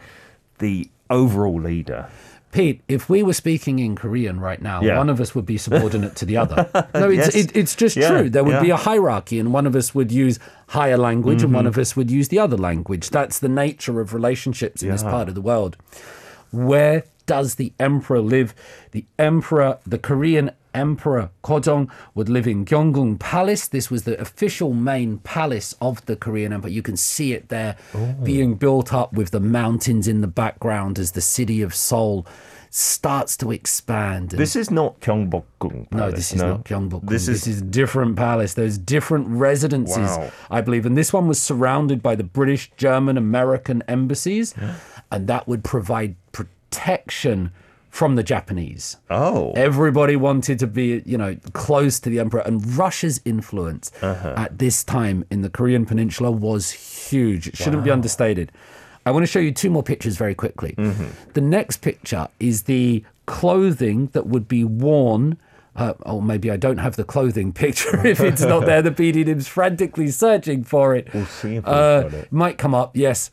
the 0.60 0.90
overall 1.10 1.60
leader. 1.60 2.08
Pete, 2.54 2.82
if 2.88 3.10
we 3.10 3.24
were 3.24 3.34
speaking 3.34 3.80
in 3.80 3.96
Korean 3.96 4.40
right 4.40 4.62
now, 4.62 4.80
Yeah. 4.80 5.00
one 5.00 5.10
of 5.10 5.20
us 5.20 5.34
would 5.34 5.46
be 5.46 5.58
subordinate 5.58 6.16
to 6.18 6.26
the 6.26 6.38
other. 6.38 6.70
No, 6.94 7.10
it's, 7.10 7.34
Yes. 7.34 7.36
it, 7.36 7.58
it's 7.58 7.76
just 7.76 7.96
Yeah, 7.98 8.10
true. 8.10 8.30
There 8.30 8.44
would 8.44 8.62
be 8.62 8.70
a 8.70 8.78
hierarchy, 8.78 9.40
and 9.40 9.52
one 9.52 9.66
of 9.66 9.76
us 9.76 9.96
would 9.96 10.12
use 10.12 10.38
higher 10.68 10.98
language, 10.98 11.42
and 11.42 11.52
one 11.52 11.64
mm-hmm. 11.64 11.70
of 11.70 11.78
us 11.80 11.96
would 11.96 12.12
use 12.12 12.28
the 12.28 12.38
other 12.38 12.56
language. 12.56 13.10
That's 13.10 13.40
the 13.40 13.50
nature 13.50 14.00
of 14.00 14.14
relationships 14.14 14.84
in 14.84 14.90
this 14.90 15.02
part 15.02 15.28
of 15.28 15.36
the 15.36 15.42
world. 15.42 15.78
Where 16.52 17.06
does 17.26 17.56
the 17.56 17.74
emperor 17.80 18.22
live? 18.22 18.54
The 18.92 19.06
emperor, 19.18 19.80
the 19.88 19.98
Korean 19.98 20.52
emperor 20.74 21.30
Kojong, 21.44 21.90
would 22.16 22.30
live 22.30 22.48
in 22.48 22.66
Gyeongungung 22.66 23.20
Palace. 23.20 23.68
This 23.68 23.90
was 23.92 24.04
the 24.04 24.20
official 24.20 24.74
main 24.74 25.20
palace 25.20 25.76
of 25.82 26.06
the 26.06 26.16
Korean 26.16 26.54
empire. 26.54 26.72
You 26.72 26.82
can 26.82 26.98
see 26.98 27.34
it 27.34 27.50
there 27.50 27.76
oh. 27.94 28.16
being 28.24 28.56
built 28.56 28.94
up 28.94 29.14
with 29.14 29.32
the 29.32 29.40
mountains 29.40 30.08
in 30.08 30.22
the 30.22 30.28
background 30.28 31.00
as 31.00 31.12
the 31.12 31.22
city 31.22 31.62
of 31.62 31.74
Seoul 31.76 32.26
starts 32.70 33.38
to 33.38 33.52
expand. 33.52 34.34
and- 34.34 34.40
This 34.40 34.56
is 34.56 34.72
not 34.72 35.00
Gyeongbokgung. 35.00 35.92
no, 35.92 36.10
this 36.10 36.34
is 36.34 36.42
not 36.42 36.66
Gyeongbokgung. 36.66 37.08
This 37.08 37.28
This 37.28 37.46
is 37.46 37.58
is 37.58 37.62
different 37.62 38.16
palace. 38.16 38.56
There's 38.56 38.80
different 38.80 39.28
residences, 39.28 39.98
Wow. 40.18 40.32
I 40.50 40.62
believe, 40.62 40.86
and 40.88 40.98
this 40.98 41.14
one 41.14 41.28
was 41.28 41.40
surrounded 41.40 42.02
by 42.02 42.16
the 42.16 42.24
British, 42.24 42.72
German, 42.76 43.16
American 43.16 43.84
embassies, 43.88 44.56
and 45.12 45.28
that 45.28 45.48
would 45.48 45.64
provide 45.64 46.16
protection 46.32 47.52
from 47.94 48.16
the 48.16 48.24
Japanese. 48.24 48.98
oh, 49.12 49.52
Everybody 49.56 50.16
wanted 50.16 50.58
to 50.58 50.66
be, 50.66 51.04
you 51.06 51.16
know, 51.16 51.38
close 51.54 52.00
to 52.00 52.10
the 52.10 52.20
emperor, 52.20 52.42
and 52.42 52.56
Russia's 52.76 53.22
influence 53.24 53.92
Uh-huh. 54.02 54.34
at 54.36 54.58
this 54.58 54.84
time 54.84 55.24
in 55.30 55.42
the 55.44 55.50
Korean 55.58 55.86
Peninsula 55.86 56.32
was 56.32 56.72
huge. 56.72 57.46
It 57.50 57.56
shouldn't 57.56 57.84
be 57.84 57.92
understated. 57.92 58.52
I 59.06 59.12
want 59.12 59.22
to 59.22 59.32
show 59.32 59.38
you 59.40 59.52
two 59.52 59.70
more 59.70 59.84
pictures 59.84 60.18
very 60.18 60.34
quickly. 60.34 60.74
The 61.34 61.42
next 61.42 61.78
picture 61.90 62.28
is 62.40 62.64
the 62.64 63.04
clothing 63.28 64.08
that 64.14 64.26
would 64.26 64.48
be 64.48 64.64
worn. 64.64 65.38
Uh, 65.76 65.94
oh, 66.04 66.20
maybe 66.20 66.50
I 66.50 66.58
don't 66.58 66.80
have 66.80 66.96
the 66.96 67.04
clothing 67.04 67.54
picture 67.64 67.96
if 68.08 68.20
it's 68.22 68.42
not 68.42 68.66
there. 68.66 68.82
The 68.82 68.90
PDNIM's 68.92 69.48
frantically 69.48 70.10
searching 70.10 70.64
for 70.64 70.96
it. 70.96 71.14
We'll 71.14 71.28
see 71.28 71.58
if 71.58 71.68
uh, 71.68 72.02
got 72.04 72.14
it. 72.14 72.32
Might 72.32 72.58
come 72.58 72.74
up, 72.74 72.98
yes. 72.98 73.30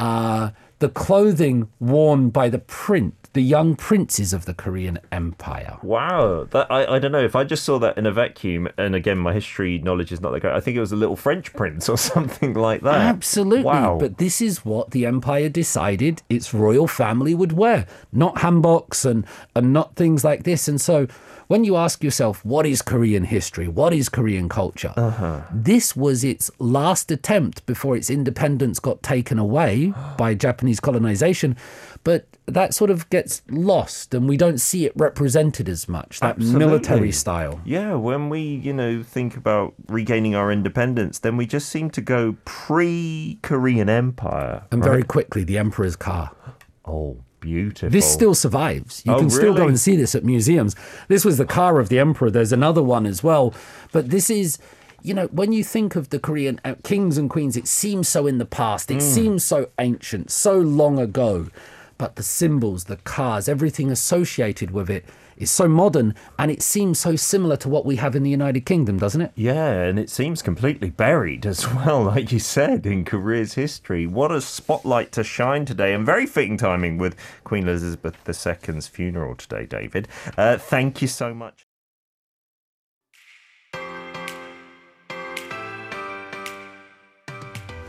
Uh, 0.00 0.50
the 0.78 0.88
clothing 0.88 1.68
worn 1.80 2.30
by 2.30 2.48
the 2.48 2.60
print, 2.60 3.14
the 3.32 3.42
young 3.42 3.76
princes 3.76 4.32
of 4.32 4.46
the 4.46 4.54
Korean 4.54 4.98
Empire. 5.12 5.78
Wow, 5.82 6.44
that, 6.50 6.70
I, 6.70 6.96
I 6.96 6.98
don't 6.98 7.12
know 7.12 7.22
if 7.22 7.36
I 7.36 7.44
just 7.44 7.64
saw 7.64 7.78
that 7.78 7.98
in 7.98 8.06
a 8.06 8.12
vacuum, 8.12 8.68
and 8.78 8.94
again, 8.94 9.18
my 9.18 9.32
history 9.32 9.78
knowledge 9.78 10.12
is 10.12 10.20
not 10.20 10.32
that 10.32 10.40
great. 10.40 10.54
I 10.54 10.60
think 10.60 10.76
it 10.76 10.80
was 10.80 10.92
a 10.92 10.96
little 10.96 11.16
French 11.16 11.52
prince 11.52 11.88
or 11.88 11.98
something 12.14 12.54
like 12.54 12.82
that. 12.82 13.00
Absolutely. 13.00 13.64
Wow. 13.64 13.98
But 13.98 14.18
this 14.18 14.40
is 14.40 14.64
what 14.64 14.90
the 14.92 15.06
empire 15.06 15.48
decided 15.48 16.22
its 16.28 16.54
royal 16.54 16.86
family 16.86 17.34
would 17.34 17.52
wear, 17.52 17.86
not 18.12 18.36
hanboks 18.36 19.04
and, 19.04 19.26
and 19.54 19.72
not 19.72 19.94
things 19.96 20.24
like 20.24 20.44
this. 20.44 20.68
And 20.68 20.80
so 20.80 21.06
when 21.48 21.64
you 21.64 21.76
ask 21.76 22.04
yourself, 22.04 22.44
what 22.44 22.66
is 22.66 22.82
Korean 22.82 23.24
history? 23.24 23.68
What 23.68 23.94
is 23.94 24.10
Korean 24.10 24.50
culture? 24.50 24.92
Uh-huh. 24.96 25.40
This 25.50 25.96
was 25.96 26.22
its 26.22 26.50
last 26.58 27.10
attempt 27.10 27.64
before 27.64 27.96
its 27.96 28.10
independence 28.10 28.78
got 28.78 29.02
taken 29.02 29.38
away 29.38 29.94
by 30.18 30.34
Japanese 30.34 30.78
colonization. 30.78 31.56
But 32.04 32.26
that 32.46 32.72
sort 32.72 32.90
of 32.90 33.10
gets 33.10 33.42
lost 33.50 34.14
and 34.14 34.28
we 34.28 34.36
don't 34.38 34.58
see 34.58 34.86
it 34.86 34.92
represented 34.96 35.68
as 35.68 35.88
much, 35.88 36.20
that 36.20 36.38
military 36.38 37.12
style. 37.12 37.60
Yeah, 37.64 37.94
when 37.94 38.30
we, 38.30 38.40
you 38.40 38.72
know, 38.72 39.02
think 39.02 39.36
about 39.36 39.74
regaining 39.88 40.34
our 40.34 40.50
independence, 40.50 41.18
then 41.18 41.36
we 41.36 41.44
just 41.46 41.68
seem 41.68 41.90
to 41.90 42.00
go 42.00 42.36
pre-Korean 42.88 43.88
Empire. 43.88 44.62
And 44.70 44.80
right? 44.80 44.90
very 44.90 45.02
quickly, 45.02 45.44
the 45.44 45.58
emperor's 45.58 45.96
car. 45.96 46.30
oh, 46.86 47.18
beautiful. 47.40 47.90
This 47.90 48.10
still 48.10 48.34
survives. 48.34 49.02
You 49.04 49.12
Oh, 49.12 49.18
can 49.18 49.30
still 49.30 49.54
go 49.54 49.68
and 49.68 49.78
see 49.78 49.94
this 49.96 50.14
at 50.14 50.24
museums. 50.24 50.74
This 51.08 51.24
was 51.24 51.38
the 51.38 51.44
car 51.46 51.78
of 51.78 51.88
the 51.88 51.98
emperor. 51.98 52.30
There's 52.30 52.52
another 52.52 52.82
one 52.82 53.06
as 53.06 53.22
well. 53.22 53.54
But 53.92 54.10
this 54.10 54.28
is, 54.30 54.58
you 55.02 55.14
know, 55.14 55.26
when 55.26 55.52
you 55.52 55.62
think 55.62 55.94
of 55.96 56.08
the 56.08 56.18
Korean 56.18 56.60
uh, 56.64 56.74
kings 56.82 57.16
and 57.18 57.28
queens, 57.30 57.56
it 57.56 57.68
seems 57.68 58.08
so 58.08 58.26
in 58.26 58.38
the 58.38 58.44
past. 58.46 58.90
It 58.90 59.02
seems 59.02 59.44
so 59.44 59.68
ancient, 59.78 60.30
so 60.30 60.58
long 60.58 60.98
ago. 60.98 61.48
But 61.98 62.16
the 62.16 62.22
symbols, 62.22 62.84
the 62.84 62.96
cars, 62.98 63.48
everything 63.48 63.90
associated 63.90 64.70
with 64.70 64.88
it 64.88 65.04
is 65.36 65.50
so 65.50 65.68
modern 65.68 66.14
and 66.38 66.50
it 66.50 66.62
seems 66.62 66.98
so 66.98 67.16
similar 67.16 67.56
to 67.56 67.68
what 67.68 67.84
we 67.84 67.96
have 67.96 68.16
in 68.16 68.22
the 68.22 68.30
United 68.30 68.62
Kingdom, 68.62 68.98
doesn't 68.98 69.20
it? 69.20 69.32
Yeah, 69.34 69.82
and 69.82 69.98
it 69.98 70.10
seems 70.10 70.42
completely 70.42 70.90
buried 70.90 71.46
as 71.46 71.66
well, 71.74 72.04
like 72.04 72.32
you 72.32 72.38
said, 72.38 72.86
in 72.86 73.04
Korea's 73.04 73.54
history. 73.54 74.06
What 74.06 74.32
a 74.32 74.40
spotlight 74.40 75.12
to 75.12 75.24
shine 75.24 75.64
today, 75.64 75.94
and 75.94 76.06
very 76.06 76.26
fitting 76.26 76.56
timing 76.56 76.98
with 76.98 77.16
Queen 77.44 77.68
Elizabeth 77.68 78.16
II's 78.26 78.88
funeral 78.88 79.34
today, 79.34 79.66
David. 79.66 80.08
Uh, 80.36 80.56
thank 80.56 81.02
you 81.02 81.08
so 81.08 81.34
much. 81.34 81.67